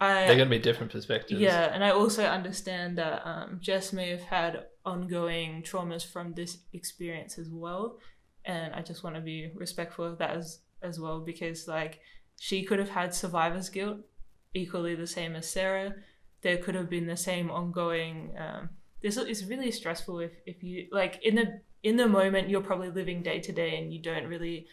[0.00, 1.40] I They're to be different perspectives.
[1.40, 6.58] Yeah, and I also understand that um, Jess may have had ongoing traumas from this
[6.74, 7.98] experience as well,
[8.44, 12.00] and I just want to be respectful of that as as well because like
[12.38, 13.98] she could have had survivor's guilt,
[14.52, 15.94] equally the same as Sarah.
[16.42, 18.34] There could have been the same ongoing.
[18.38, 18.70] Um,
[19.06, 22.90] this is really stressful if if you like in the in the moment you're probably
[22.90, 24.66] living day to day and you don't really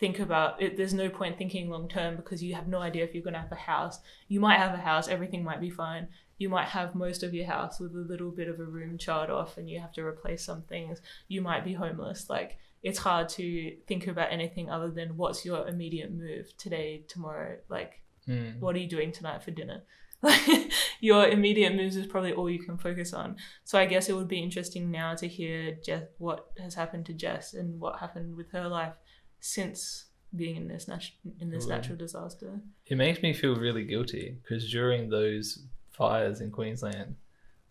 [0.00, 0.76] think about it.
[0.76, 3.40] There's no point thinking long term because you have no idea if you're going to
[3.40, 3.98] have a house.
[4.28, 6.08] You might have a house everything might be fine.
[6.38, 9.30] You might have most of your house with a little bit of a room charred
[9.30, 11.00] off and you have to replace some things.
[11.28, 12.28] You might be homeless.
[12.28, 17.58] Like it's hard to think about anything other than what's your immediate move today tomorrow?
[17.68, 18.58] Like Mm.
[18.58, 19.82] what are you doing tonight for dinner
[21.00, 23.36] your immediate moves is probably all you can focus on.
[23.64, 27.12] So i guess it would be interesting now to hear Jess, what has happened to
[27.12, 28.94] jess and what happened with her life
[29.40, 30.06] since
[30.36, 31.10] being in this nat-
[31.40, 32.60] in this natural disaster.
[32.86, 37.16] It makes me feel really guilty because during those fires in Queensland,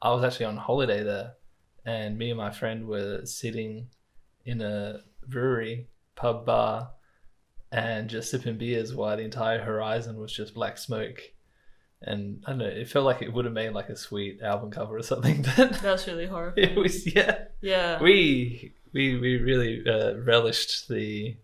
[0.01, 1.33] I was actually on holiday there,
[1.85, 3.87] and me and my friend were sitting
[4.45, 6.91] in a brewery, pub bar,
[7.71, 11.21] and just sipping beers while the entire horizon was just black smoke.
[12.05, 14.71] And I don't know, it felt like it would have made like a sweet album
[14.71, 16.61] cover or something, but that's really horrible.
[16.61, 17.45] it was yeah.
[17.61, 21.37] yeah We we we really uh, relished the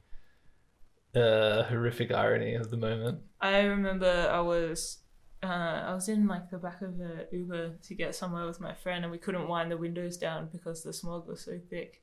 [1.15, 3.21] uh, horrific irony of the moment.
[3.41, 4.99] I remember I was
[5.41, 5.47] uh,
[5.87, 9.03] I was in like the back of the Uber to get somewhere with my friend,
[9.03, 12.01] and we couldn't wind the windows down because the smog was so thick.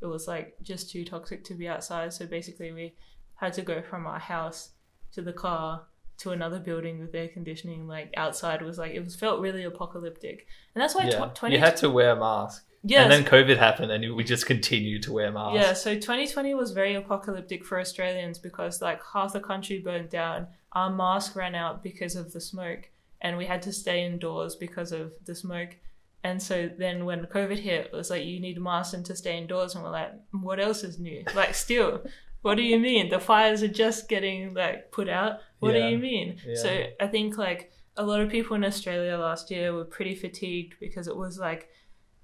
[0.00, 2.12] It was like just too toxic to be outside.
[2.12, 2.94] So basically, we
[3.34, 4.70] had to go from our house
[5.12, 5.86] to the car
[6.18, 7.86] to another building with air conditioning.
[7.86, 11.54] Like outside was like it was felt really apocalyptic, and that's why yeah, tw- twenty
[11.56, 12.64] you had to wear a mask.
[12.82, 15.54] yes, And then COVID happened, and we just continued to wear masks.
[15.56, 20.48] Yeah, so 2020 was very apocalyptic for Australians because like half the country burned down.
[20.72, 22.90] Our mask ran out because of the smoke,
[23.20, 25.76] and we had to stay indoors because of the smoke.
[26.24, 29.38] And so then when COVID hit, it was like you need masks and to stay
[29.38, 31.24] indoors, and we're like, what else is new?
[31.34, 32.02] Like still,
[32.42, 33.08] what do you mean?
[33.08, 35.38] The fires are just getting like put out.
[35.58, 35.86] What Yeah.
[35.86, 36.38] do you mean?
[36.46, 36.54] Yeah.
[36.54, 40.74] So I think like a lot of people in Australia last year were pretty fatigued
[40.80, 41.68] because it was like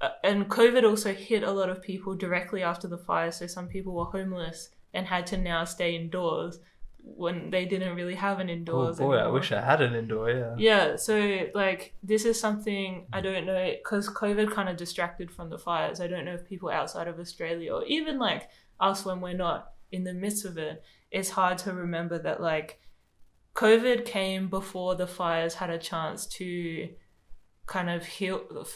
[0.00, 3.30] uh, and COVID also hit a lot of people directly after the fire.
[3.30, 6.58] So some people were homeless and had to now stay indoors
[7.06, 8.98] when they didn't really have an Oh indoors.
[8.98, 10.30] boy, I wish I had an indoor.
[10.30, 10.54] Yeah.
[10.56, 15.50] Yeah, so like this is something I don't know because COVID kind of distracted from
[15.50, 16.00] the fires.
[16.00, 18.48] I don't know if people outside of Australia or even like
[18.80, 20.82] us when we're not in the midst of it,
[21.12, 22.80] it's hard to remember that like
[23.55, 26.88] COVID came before the fires had a chance to
[27.66, 28.66] kind of heal.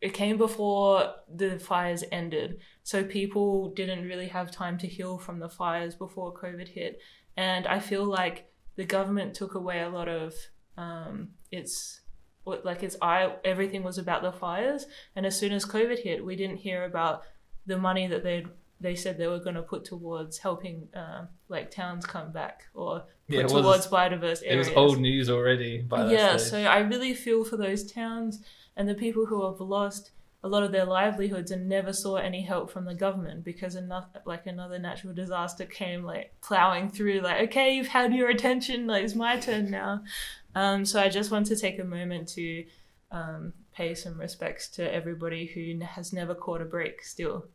[0.00, 5.38] It came before the fires ended, so people didn't really have time to heal from
[5.38, 6.98] the fires before COVID hit.
[7.36, 8.46] And I feel like
[8.76, 10.34] the government took away a lot of
[10.78, 12.00] um, its
[12.46, 13.34] like its eye.
[13.44, 17.22] Everything was about the fires, and as soon as COVID hit, we didn't hear about
[17.66, 18.46] the money that they
[18.82, 23.00] they said they were going to put towards helping um, like towns come back or
[23.28, 23.88] put Yeah, towards was.
[23.88, 26.50] biodiverse It was old news already by yeah, stage.
[26.50, 28.40] so I really feel for those towns
[28.76, 30.10] and the people who have lost
[30.44, 34.08] a lot of their livelihoods and never saw any help from the government because another
[34.26, 39.04] like another natural disaster came like plowing through like okay you've had your attention like
[39.04, 40.02] it's my turn now
[40.56, 42.64] um, so I just want to take a moment to
[43.12, 47.46] um, pay some respects to everybody who has never caught a break still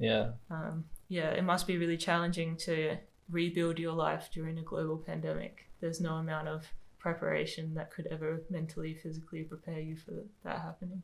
[0.00, 0.30] yeah.
[0.50, 2.96] um, yeah, it must be really challenging to
[3.30, 5.70] rebuild your life during a global pandemic.
[5.80, 6.66] There's no amount of
[6.98, 10.12] preparation that could ever mentally, physically prepare you for
[10.44, 11.02] that happening.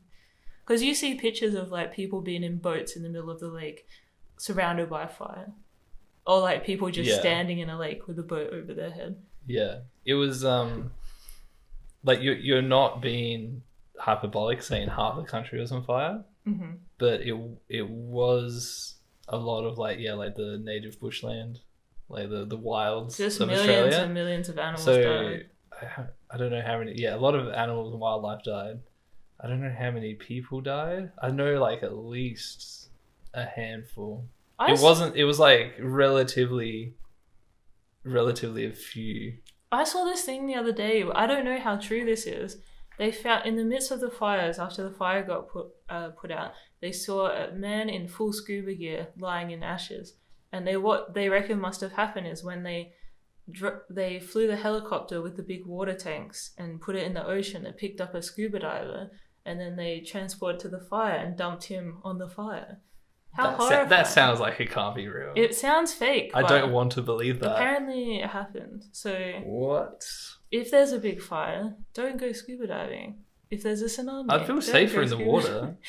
[0.65, 3.47] Because you see pictures of like people being in boats in the middle of the
[3.47, 3.87] lake,
[4.37, 5.51] surrounded by fire,
[6.25, 7.19] or like people just Yeah.
[7.19, 9.15] standing in a lake with a boat over their head.
[9.45, 10.91] Yeah, it was um,
[12.03, 13.63] like you're you're not being
[13.97, 17.35] hyperbolic saying half the country was on fire, hmm but it
[17.69, 18.95] it was
[19.27, 21.59] a lot of like yeah like the native bushland,
[22.09, 24.03] like the the wilds Just of millions Australia.
[24.05, 25.45] and millions of animals so died.
[25.71, 26.93] I, I don't know how many.
[26.95, 28.79] Yeah, a lot of animals and wildlife died.
[29.39, 31.11] I don't know how many people died.
[31.21, 32.89] I know like at least
[33.35, 34.25] a handful.
[34.57, 35.15] I it s- wasn't.
[35.15, 36.95] It was like relatively
[38.03, 39.37] relatively a few.
[39.71, 41.03] I saw this thing the other day.
[41.13, 42.57] I don't know how true this is.
[42.97, 46.31] They found in the midst of the fires, after the fire got put uh, put
[46.31, 50.15] out, they saw a man in full scuba gear lying in ashes.
[50.51, 52.93] And they what they reckon must have happened is when they
[53.89, 57.65] they flew the helicopter with the big water tanks and put it in the ocean.
[57.65, 59.11] It picked up a scuba diver,
[59.45, 62.79] and then they transported to the fire and dumped him on the fire.
[63.33, 63.89] How that, horrifying!
[63.89, 65.33] that sounds like it can't be real.
[65.35, 66.31] It sounds fake.
[66.33, 67.53] I don't want to believe that.
[67.53, 68.85] Apparently, it happened.
[68.91, 69.13] So
[69.43, 70.07] What?
[70.51, 73.17] if there's a big fire, don't go scuba diving.
[73.51, 75.53] If there's a tsunami, I'd feel safer in the water.
[75.53, 75.77] diving.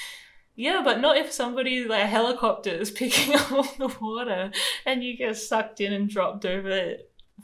[0.60, 4.50] Yeah, but not if somebody like a helicopter is picking up all the water
[4.84, 6.94] and you get sucked in and dropped over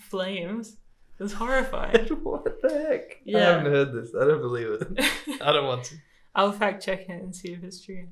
[0.00, 0.78] flames.
[1.20, 2.06] It's horrifying.
[2.24, 3.20] what the heck?
[3.32, 4.12] I haven't heard this.
[4.20, 5.40] I don't believe it.
[5.40, 5.94] I don't want to.
[6.34, 8.08] I'll fact check it and see if it's true.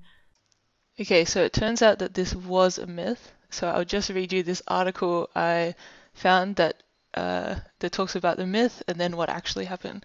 [1.01, 3.33] Okay, so it turns out that this was a myth.
[3.49, 5.75] So I'll just read you this article I
[6.13, 6.83] found that
[7.15, 10.05] uh, that talks about the myth and then what actually happened.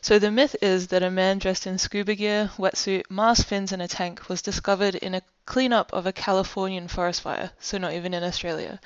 [0.00, 3.82] So the myth is that a man dressed in scuba gear, wetsuit, mask, fins, and
[3.82, 7.50] a tank was discovered in a cleanup of a Californian forest fire.
[7.58, 8.80] So not even in Australia.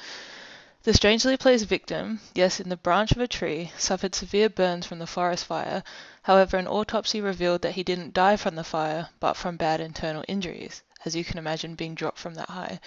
[0.84, 5.00] The strangely placed victim, yes, in the branch of a tree, suffered severe burns from
[5.00, 5.82] the forest fire.
[6.22, 10.24] However, an autopsy revealed that he didn't die from the fire, but from bad internal
[10.28, 12.80] injuries as you can imagine being dropped from that high.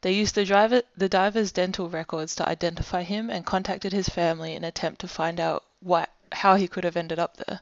[0.00, 4.52] They used the, driver, the diver's dental records to identify him and contacted his family
[4.52, 7.60] in an attempt to find out what, how he could have ended up there.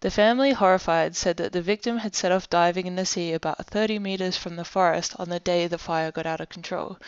[0.00, 3.64] The family, horrified, said that the victim had set off diving in the sea about
[3.66, 6.98] 30 meters from the forest on the day the fire got out of control.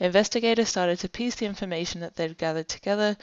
[0.00, 3.16] Investigators started to piece the information that they'd gathered together.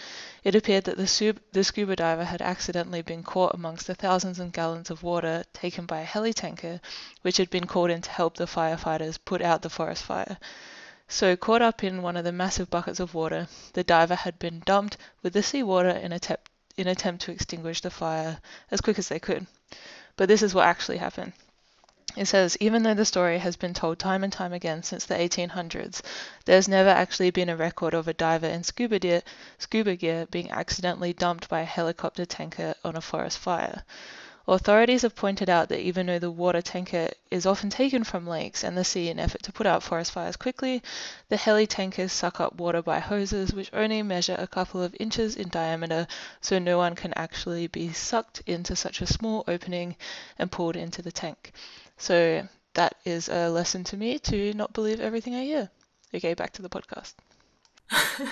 [0.44, 4.52] It appeared that the, the scuba diver had accidentally been caught amongst the thousands of
[4.52, 6.82] gallons of water taken by a heli tanker,
[7.22, 10.38] which had been called in to help the firefighters put out the forest fire.
[11.08, 14.62] So, caught up in one of the massive buckets of water, the diver had been
[14.66, 19.00] dumped with the seawater in attempt in an attempt to extinguish the fire as quick
[19.00, 19.48] as they could.
[20.18, 21.32] But this is what actually happened.
[22.18, 25.16] It says, even though the story has been told time and time again since the
[25.16, 26.02] 1800s,
[26.46, 29.22] there's never actually been a record of a diver in scuba gear,
[29.58, 33.84] scuba gear being accidentally dumped by a helicopter tanker on a forest fire.
[34.48, 38.64] Authorities have pointed out that even though the water tanker is often taken from lakes
[38.64, 40.84] and the sea in effort to put out forest fires quickly,
[41.30, 45.36] the heli tankers suck up water by hoses which only measure a couple of inches
[45.36, 46.08] in diameter,
[46.40, 49.96] so no one can actually be sucked into such a small opening
[50.38, 51.52] and pulled into the tank.
[51.98, 55.70] So that is a lesson to me to not believe everything I hear.
[56.14, 57.14] Okay, back to the podcast.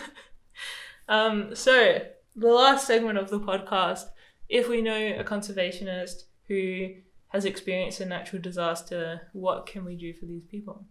[1.07, 1.99] Um, so
[2.35, 4.05] the last segment of the podcast,
[4.49, 6.89] if we know a conservationist who
[7.29, 10.85] has experienced a natural disaster, what can we do for these people?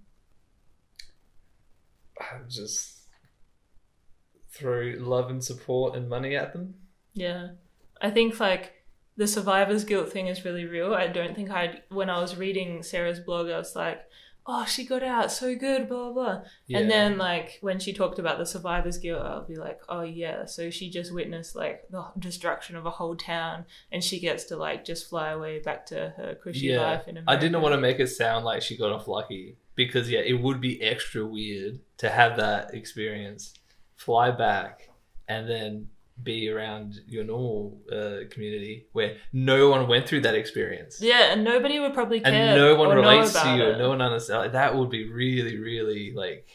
[2.49, 2.99] Just
[4.51, 6.75] throw love and support and money at them.
[7.15, 7.51] Yeah.
[8.01, 8.82] I think like
[9.17, 10.95] the survivor's guilt thing is really real.
[10.95, 14.01] I don't think I when I was reading Sarah's blog I was like,
[14.47, 16.79] "Oh, she got out so good, blah blah." Yeah.
[16.79, 20.47] And then like when she talked about the survivor's guilt, I'll be like, "Oh yeah,
[20.47, 24.57] so she just witnessed like the destruction of a whole town and she gets to
[24.57, 27.75] like just fly away back to her cushy yeah, life in America." I didn't want
[27.75, 31.27] to make it sound like she got off lucky because yeah, it would be extra
[31.27, 33.55] weird to have that experience,
[33.97, 34.89] fly back,
[35.29, 35.89] and then
[36.23, 41.01] be around your normal uh, community where no one went through that experience.
[41.01, 42.33] Yeah, and nobody would probably care.
[42.33, 43.63] and no one relates to you.
[43.63, 43.79] it.
[43.79, 44.53] No one understands.
[44.53, 46.47] That would be really, really like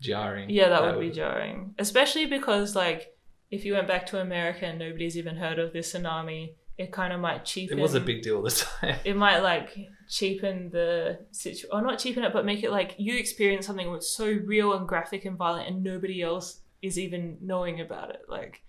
[0.00, 0.50] jarring.
[0.50, 1.74] Yeah, that, would be jarring.
[1.78, 3.14] Especially because, like,
[3.50, 7.12] if you went back to America and nobody's even heard of this tsunami, it kind
[7.12, 7.78] of might cheapen.
[7.78, 8.96] It was a big deal this time.
[9.04, 9.76] It might, like,
[10.08, 11.70] cheapen the situation.
[11.72, 14.88] Or not cheapen it, but make it like you experience something that's so real and
[14.88, 18.22] graphic and violent and nobody else is even knowing about it.
[18.28, 18.62] Like,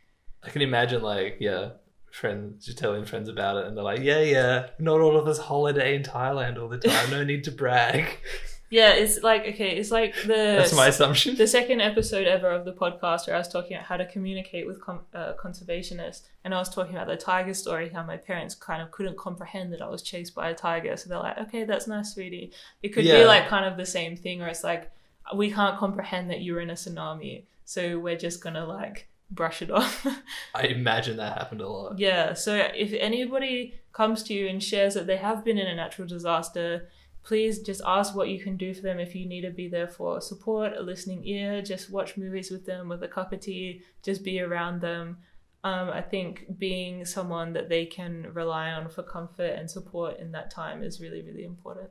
[0.43, 1.69] I can imagine like yeah,
[2.11, 5.37] friends just telling friends about it, and they're like, yeah, yeah, not all of us
[5.37, 7.09] holiday in Thailand all the time.
[7.09, 8.05] No need to brag.
[8.69, 10.27] yeah, it's like, okay, it's like the.
[10.27, 11.35] That's my assumption.
[11.35, 14.67] the second episode ever of the podcast where I was talking about how to communicate
[14.67, 18.55] with com- uh, conservationists, and I was talking about the tiger story, how my parents
[18.55, 20.95] kind of couldn't comprehend that I was chased by a tiger.
[20.97, 22.51] So they're like, okay, that's nice, sweetie.
[22.83, 24.91] It could be like kind of the same thing, or it's like,
[25.35, 29.71] we can't comprehend that you're in a tsunami, so we're just gonna like brush it
[29.71, 30.05] off.
[30.55, 31.99] I imagine that happened a lot.
[31.99, 35.75] Yeah, so if anybody comes to you and shares that they have been in a
[35.75, 36.89] natural disaster,
[37.23, 39.87] please just ask what you can do for them if you need to be there
[39.87, 43.81] for support, a listening ear, just watch movies with them with a cup of tea,
[44.03, 45.17] just be around them.
[45.63, 50.31] Um, I think being someone that they can rely on for comfort and support in
[50.31, 51.89] that time is really, really important.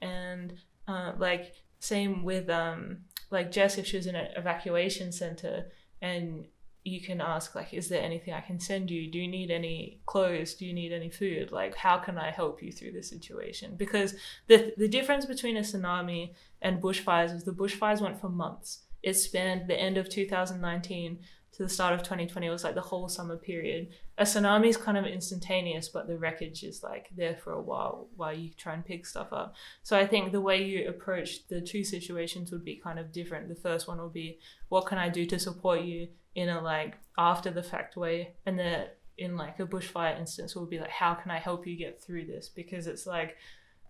[0.00, 0.54] And
[0.86, 2.98] uh, like, same with um,
[3.30, 5.66] like Jess, if she was in an evacuation center
[6.04, 6.46] and
[6.84, 9.10] you can ask like is there anything i can send you?
[9.10, 10.54] Do you need any clothes?
[10.54, 11.50] Do you need any food?
[11.50, 13.74] Like how can i help you through this situation?
[13.76, 14.14] Because
[14.46, 18.84] the the difference between a tsunami and bushfires is the bushfires went for months.
[19.02, 21.18] It spanned the end of 2019
[21.54, 23.88] to the start of 2020 it was like the whole summer period.
[24.18, 28.08] A tsunami is kind of instantaneous but the wreckage is like there for a while
[28.16, 29.54] while you try and pick stuff up.
[29.82, 33.48] So i think the way you approach the two situations would be kind of different.
[33.48, 34.38] The first one will be
[34.68, 38.34] what can i do to support you in a like after the fact way?
[38.46, 41.76] And the in like a bushfire instance will be like how can i help you
[41.76, 42.48] get through this?
[42.48, 43.36] Because it's like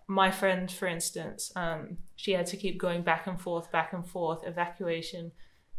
[0.07, 4.07] my friend for instance um, she had to keep going back and forth back and
[4.07, 5.33] forth evacuation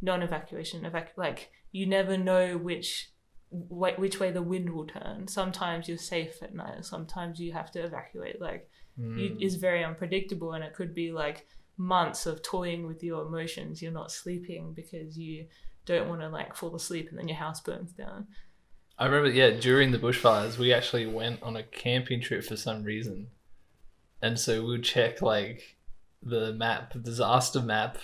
[0.06, 3.10] non-evacuation evac- like you never know which
[3.52, 5.28] wh- which way the wind will turn.
[5.28, 9.20] Sometimes you're safe at night sometimes you have to evacuate like Mm.
[9.20, 11.46] you, is very unpredictable and it could be like
[11.76, 13.82] months of toying with your emotions.
[13.82, 15.48] You're not sleeping because you
[15.86, 18.28] don't want to like fall asleep and then your house burns down.
[18.98, 22.84] I remember, yeah, during the bushfires, we actually went on a camping trip for some
[22.84, 23.28] reason,
[24.22, 25.76] and so we would check like
[26.24, 27.98] the map, disaster map,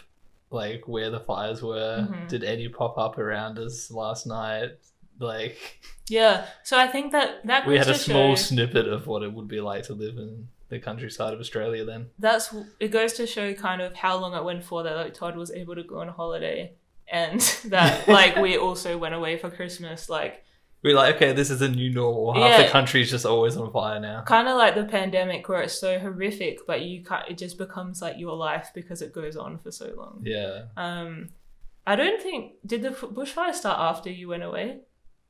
[0.51, 2.07] like where the fires were.
[2.09, 2.27] Mhm.
[2.27, 4.71] Did any pop up around us last night?
[5.19, 5.79] Like
[6.09, 9.31] yeah so i think that that we had a small show, snippet of what it
[9.31, 12.09] would be like to live in the countryside of Australia then.
[12.17, 15.37] that's it goes to show kind of how long it went for that like todd
[15.37, 16.73] was able to go on holiday
[17.07, 20.43] and that like we also went away for christmas like
[20.83, 22.33] We're like, okay, this is a new normal.
[22.33, 22.69] Half the Yeah.
[22.71, 24.23] country's just always on fire now.
[24.25, 28.01] kind of like the pandemic where it's so horrific but you can't it just becomes
[28.01, 30.63] like your life because it goes on for so long Yeah.
[30.77, 31.29] Um,
[31.85, 34.79] I don't think did the bushfire start after you went away,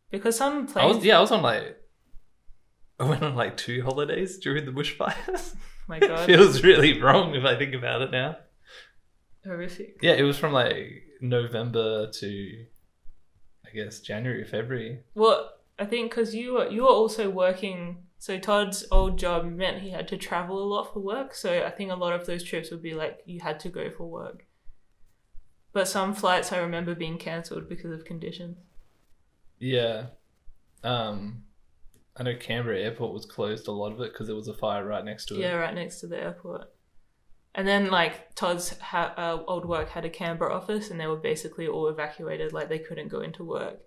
[0.09, 0.95] because some I places.
[0.97, 1.77] was yeah, I was on like
[2.99, 5.55] I went on like two holidays during the bushfires.
[5.87, 8.37] my it God, feels really wrong if I think about it now.
[9.45, 9.97] horrific.
[10.01, 12.65] Yeah, it was from like November to
[13.71, 14.99] I guess January, February.
[15.15, 18.03] Well, I think because you were you were also working.
[18.19, 21.33] So Todd's old job meant he had to travel a lot for work.
[21.33, 23.89] So I think a lot of those trips would be like you had to go
[23.89, 24.45] for work.
[25.73, 28.57] But some flights I remember being cancelled because of conditions.
[29.57, 30.07] Yeah.
[30.83, 31.43] Um
[32.15, 34.85] I know Canberra Airport was closed a lot of it because there was a fire
[34.85, 35.39] right next to it.
[35.39, 36.69] Yeah, right next to the airport.
[37.53, 41.17] And then like Todd's ha- uh, old work had a Canberra office, and they were
[41.17, 42.53] basically all evacuated.
[42.53, 43.79] Like they couldn't go into work.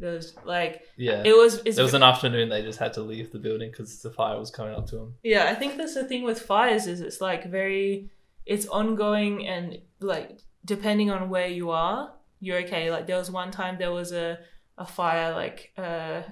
[0.00, 1.22] There was like Yeah.
[1.24, 1.60] it was.
[1.64, 4.38] It's, there was an afternoon they just had to leave the building because the fire
[4.38, 5.14] was coming up to them.
[5.22, 8.10] yeah, I think that's the thing with fires is it's like very,
[8.46, 12.90] it's ongoing and like depending on where you are, you're okay.
[12.90, 14.38] Like there was one time there was a
[14.78, 16.22] a fire like uh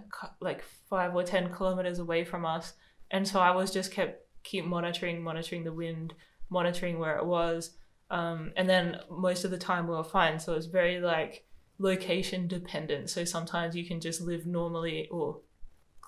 [0.41, 2.73] like five or ten kilometers away from us,
[3.11, 6.15] and so I was just kept keep monitoring, monitoring the wind,
[6.51, 7.77] monitoring where it was,
[8.11, 10.39] um, and then most of the time we were fine.
[10.39, 11.45] So it's very like
[11.79, 13.11] location dependent.
[13.11, 15.41] So sometimes you can just live normally or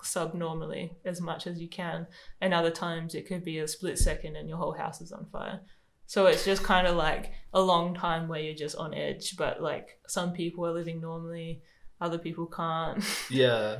[0.03, 2.07] subnormally as much as you can,
[2.41, 5.27] and other times it could be a split second and your whole house is on
[5.31, 5.61] fire.
[6.07, 9.61] So it's just kind of like a long time where you're just on edge, but
[9.61, 11.61] like some people are living normally,
[12.01, 13.01] other people can't.
[13.29, 13.77] Yeah.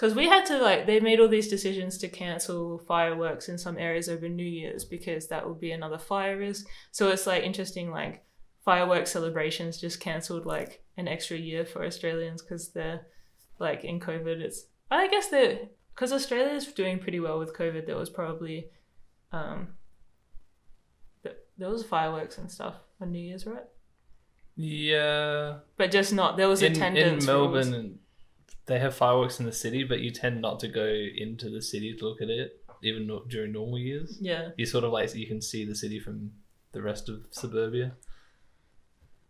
[0.00, 3.76] Because we had to like they made all these decisions to cancel fireworks in some
[3.76, 6.66] areas over New Year's because that would be another fire risk.
[6.90, 8.24] So it's like interesting like
[8.64, 13.02] fireworks celebrations just cancelled like an extra year for Australians because they're
[13.58, 14.40] like in COVID.
[14.40, 17.84] It's I guess they because Australia's doing pretty well with COVID.
[17.84, 18.70] There was probably
[19.32, 19.68] um
[21.22, 23.66] th- there was fireworks and stuff on New Year's, right?
[24.56, 25.58] Yeah.
[25.76, 27.26] But just not there was in, attendance in.
[27.26, 27.98] Melbourne,
[28.70, 31.94] they have fireworks in the city, but you tend not to go into the city
[31.94, 34.16] to look at it, even no- during normal years.
[34.20, 34.50] Yeah.
[34.56, 36.30] You sort of like you can see the city from
[36.72, 37.92] the rest of suburbia.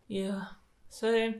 [0.07, 0.43] Yeah.
[0.89, 1.33] So,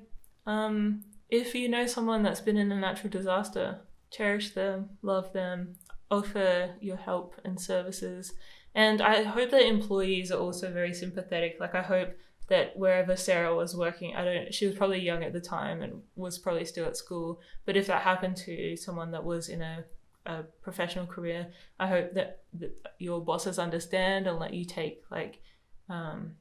[0.47, 5.76] um, if you know someone that's been in a natural disaster, cherish them, love them,
[6.10, 8.34] offer your help and services.
[8.74, 11.58] And I hope that employees are also very sympathetic.
[11.60, 12.18] Like, I hope
[12.52, 16.02] that wherever Sarah was working, I don't, she was probably young at the time and
[16.18, 17.39] was probably still at school.
[17.66, 19.86] But if that happened to someone that was in a,
[20.26, 21.47] a professional career,
[21.80, 25.41] I hope that, that your bosses understand and let you take, like,
[25.88, 26.32] um,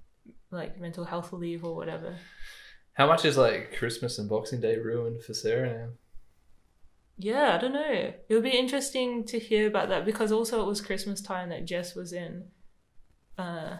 [0.50, 2.16] like mental health leave or whatever.
[2.94, 5.88] How much is like Christmas and Boxing Day ruined for Sarah now?
[7.18, 8.12] Yeah, I don't know.
[8.28, 11.66] It would be interesting to hear about that because also it was Christmas time that
[11.66, 12.46] Jess was in
[13.38, 13.76] uh,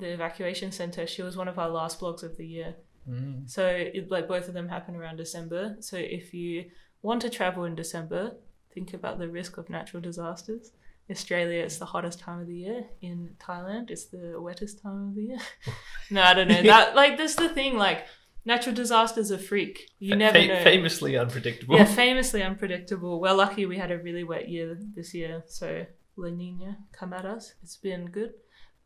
[0.00, 1.06] the evacuation center.
[1.06, 2.74] She was one of our last blogs of the year.
[3.08, 3.48] Mm.
[3.48, 5.76] So it, like both of them happen around December.
[5.80, 6.66] So if you
[7.02, 8.36] want to travel in December,
[8.74, 10.72] think about the risk of natural disasters.
[11.10, 12.84] Australia, it's the hottest time of the year.
[13.00, 15.38] In Thailand, it's the wettest time of the year.
[16.10, 16.62] no, I don't know.
[16.70, 17.76] That like that's the thing.
[17.76, 18.06] Like
[18.44, 19.90] natural disasters are freak.
[19.98, 20.64] You never fa- know.
[20.64, 21.76] Famously unpredictable.
[21.76, 23.20] Yeah, famously unpredictable.
[23.20, 25.84] We're lucky we had a really wet year this year, so
[26.16, 27.54] La Nina come at us.
[27.62, 28.34] It's been good.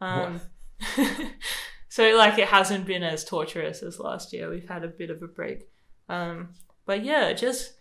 [0.00, 0.40] Um,
[1.88, 4.50] so like it hasn't been as torturous as last year.
[4.50, 5.68] We've had a bit of a break.
[6.08, 6.50] Um,
[6.86, 7.74] but yeah, just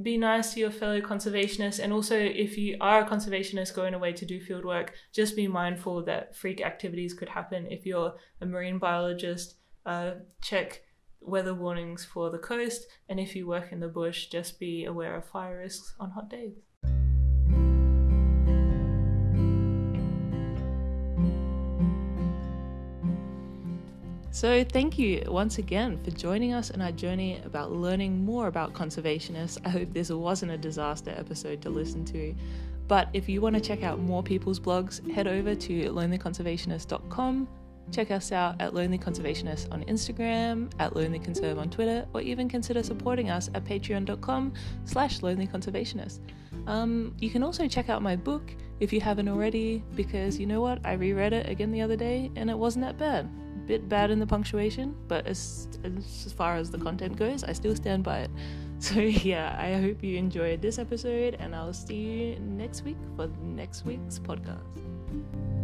[0.00, 4.12] be nice to your fellow conservationists, and also if you are a conservationist going away
[4.12, 7.66] to do field work, just be mindful that freak activities could happen.
[7.68, 10.82] If you're a marine biologist, uh, check
[11.20, 15.16] weather warnings for the coast, and if you work in the bush, just be aware
[15.16, 16.54] of fire risks on hot days.
[24.38, 28.72] So, thank you once again for joining us in our journey about learning more about
[28.72, 29.58] conservationists.
[29.64, 32.36] I hope this wasn't a disaster episode to listen to.
[32.86, 37.48] But if you want to check out more people's blogs, head over to lonelyconservationist.com.
[37.90, 42.48] Check us out at Lonely Conservationist on Instagram, at Lonely Conserve on Twitter, or even
[42.48, 44.52] consider supporting us at patreon.com
[44.84, 46.20] slash lonelyconservationist.
[46.68, 50.60] Um, you can also check out my book if you haven't already, because you know
[50.60, 50.78] what?
[50.84, 53.28] I reread it again the other day and it wasn't that bad.
[53.66, 57.76] Bit bad in the punctuation, but as, as far as the content goes, I still
[57.76, 58.30] stand by it.
[58.80, 63.26] So, yeah, I hope you enjoyed this episode, and I'll see you next week for
[63.42, 65.57] next week's podcast.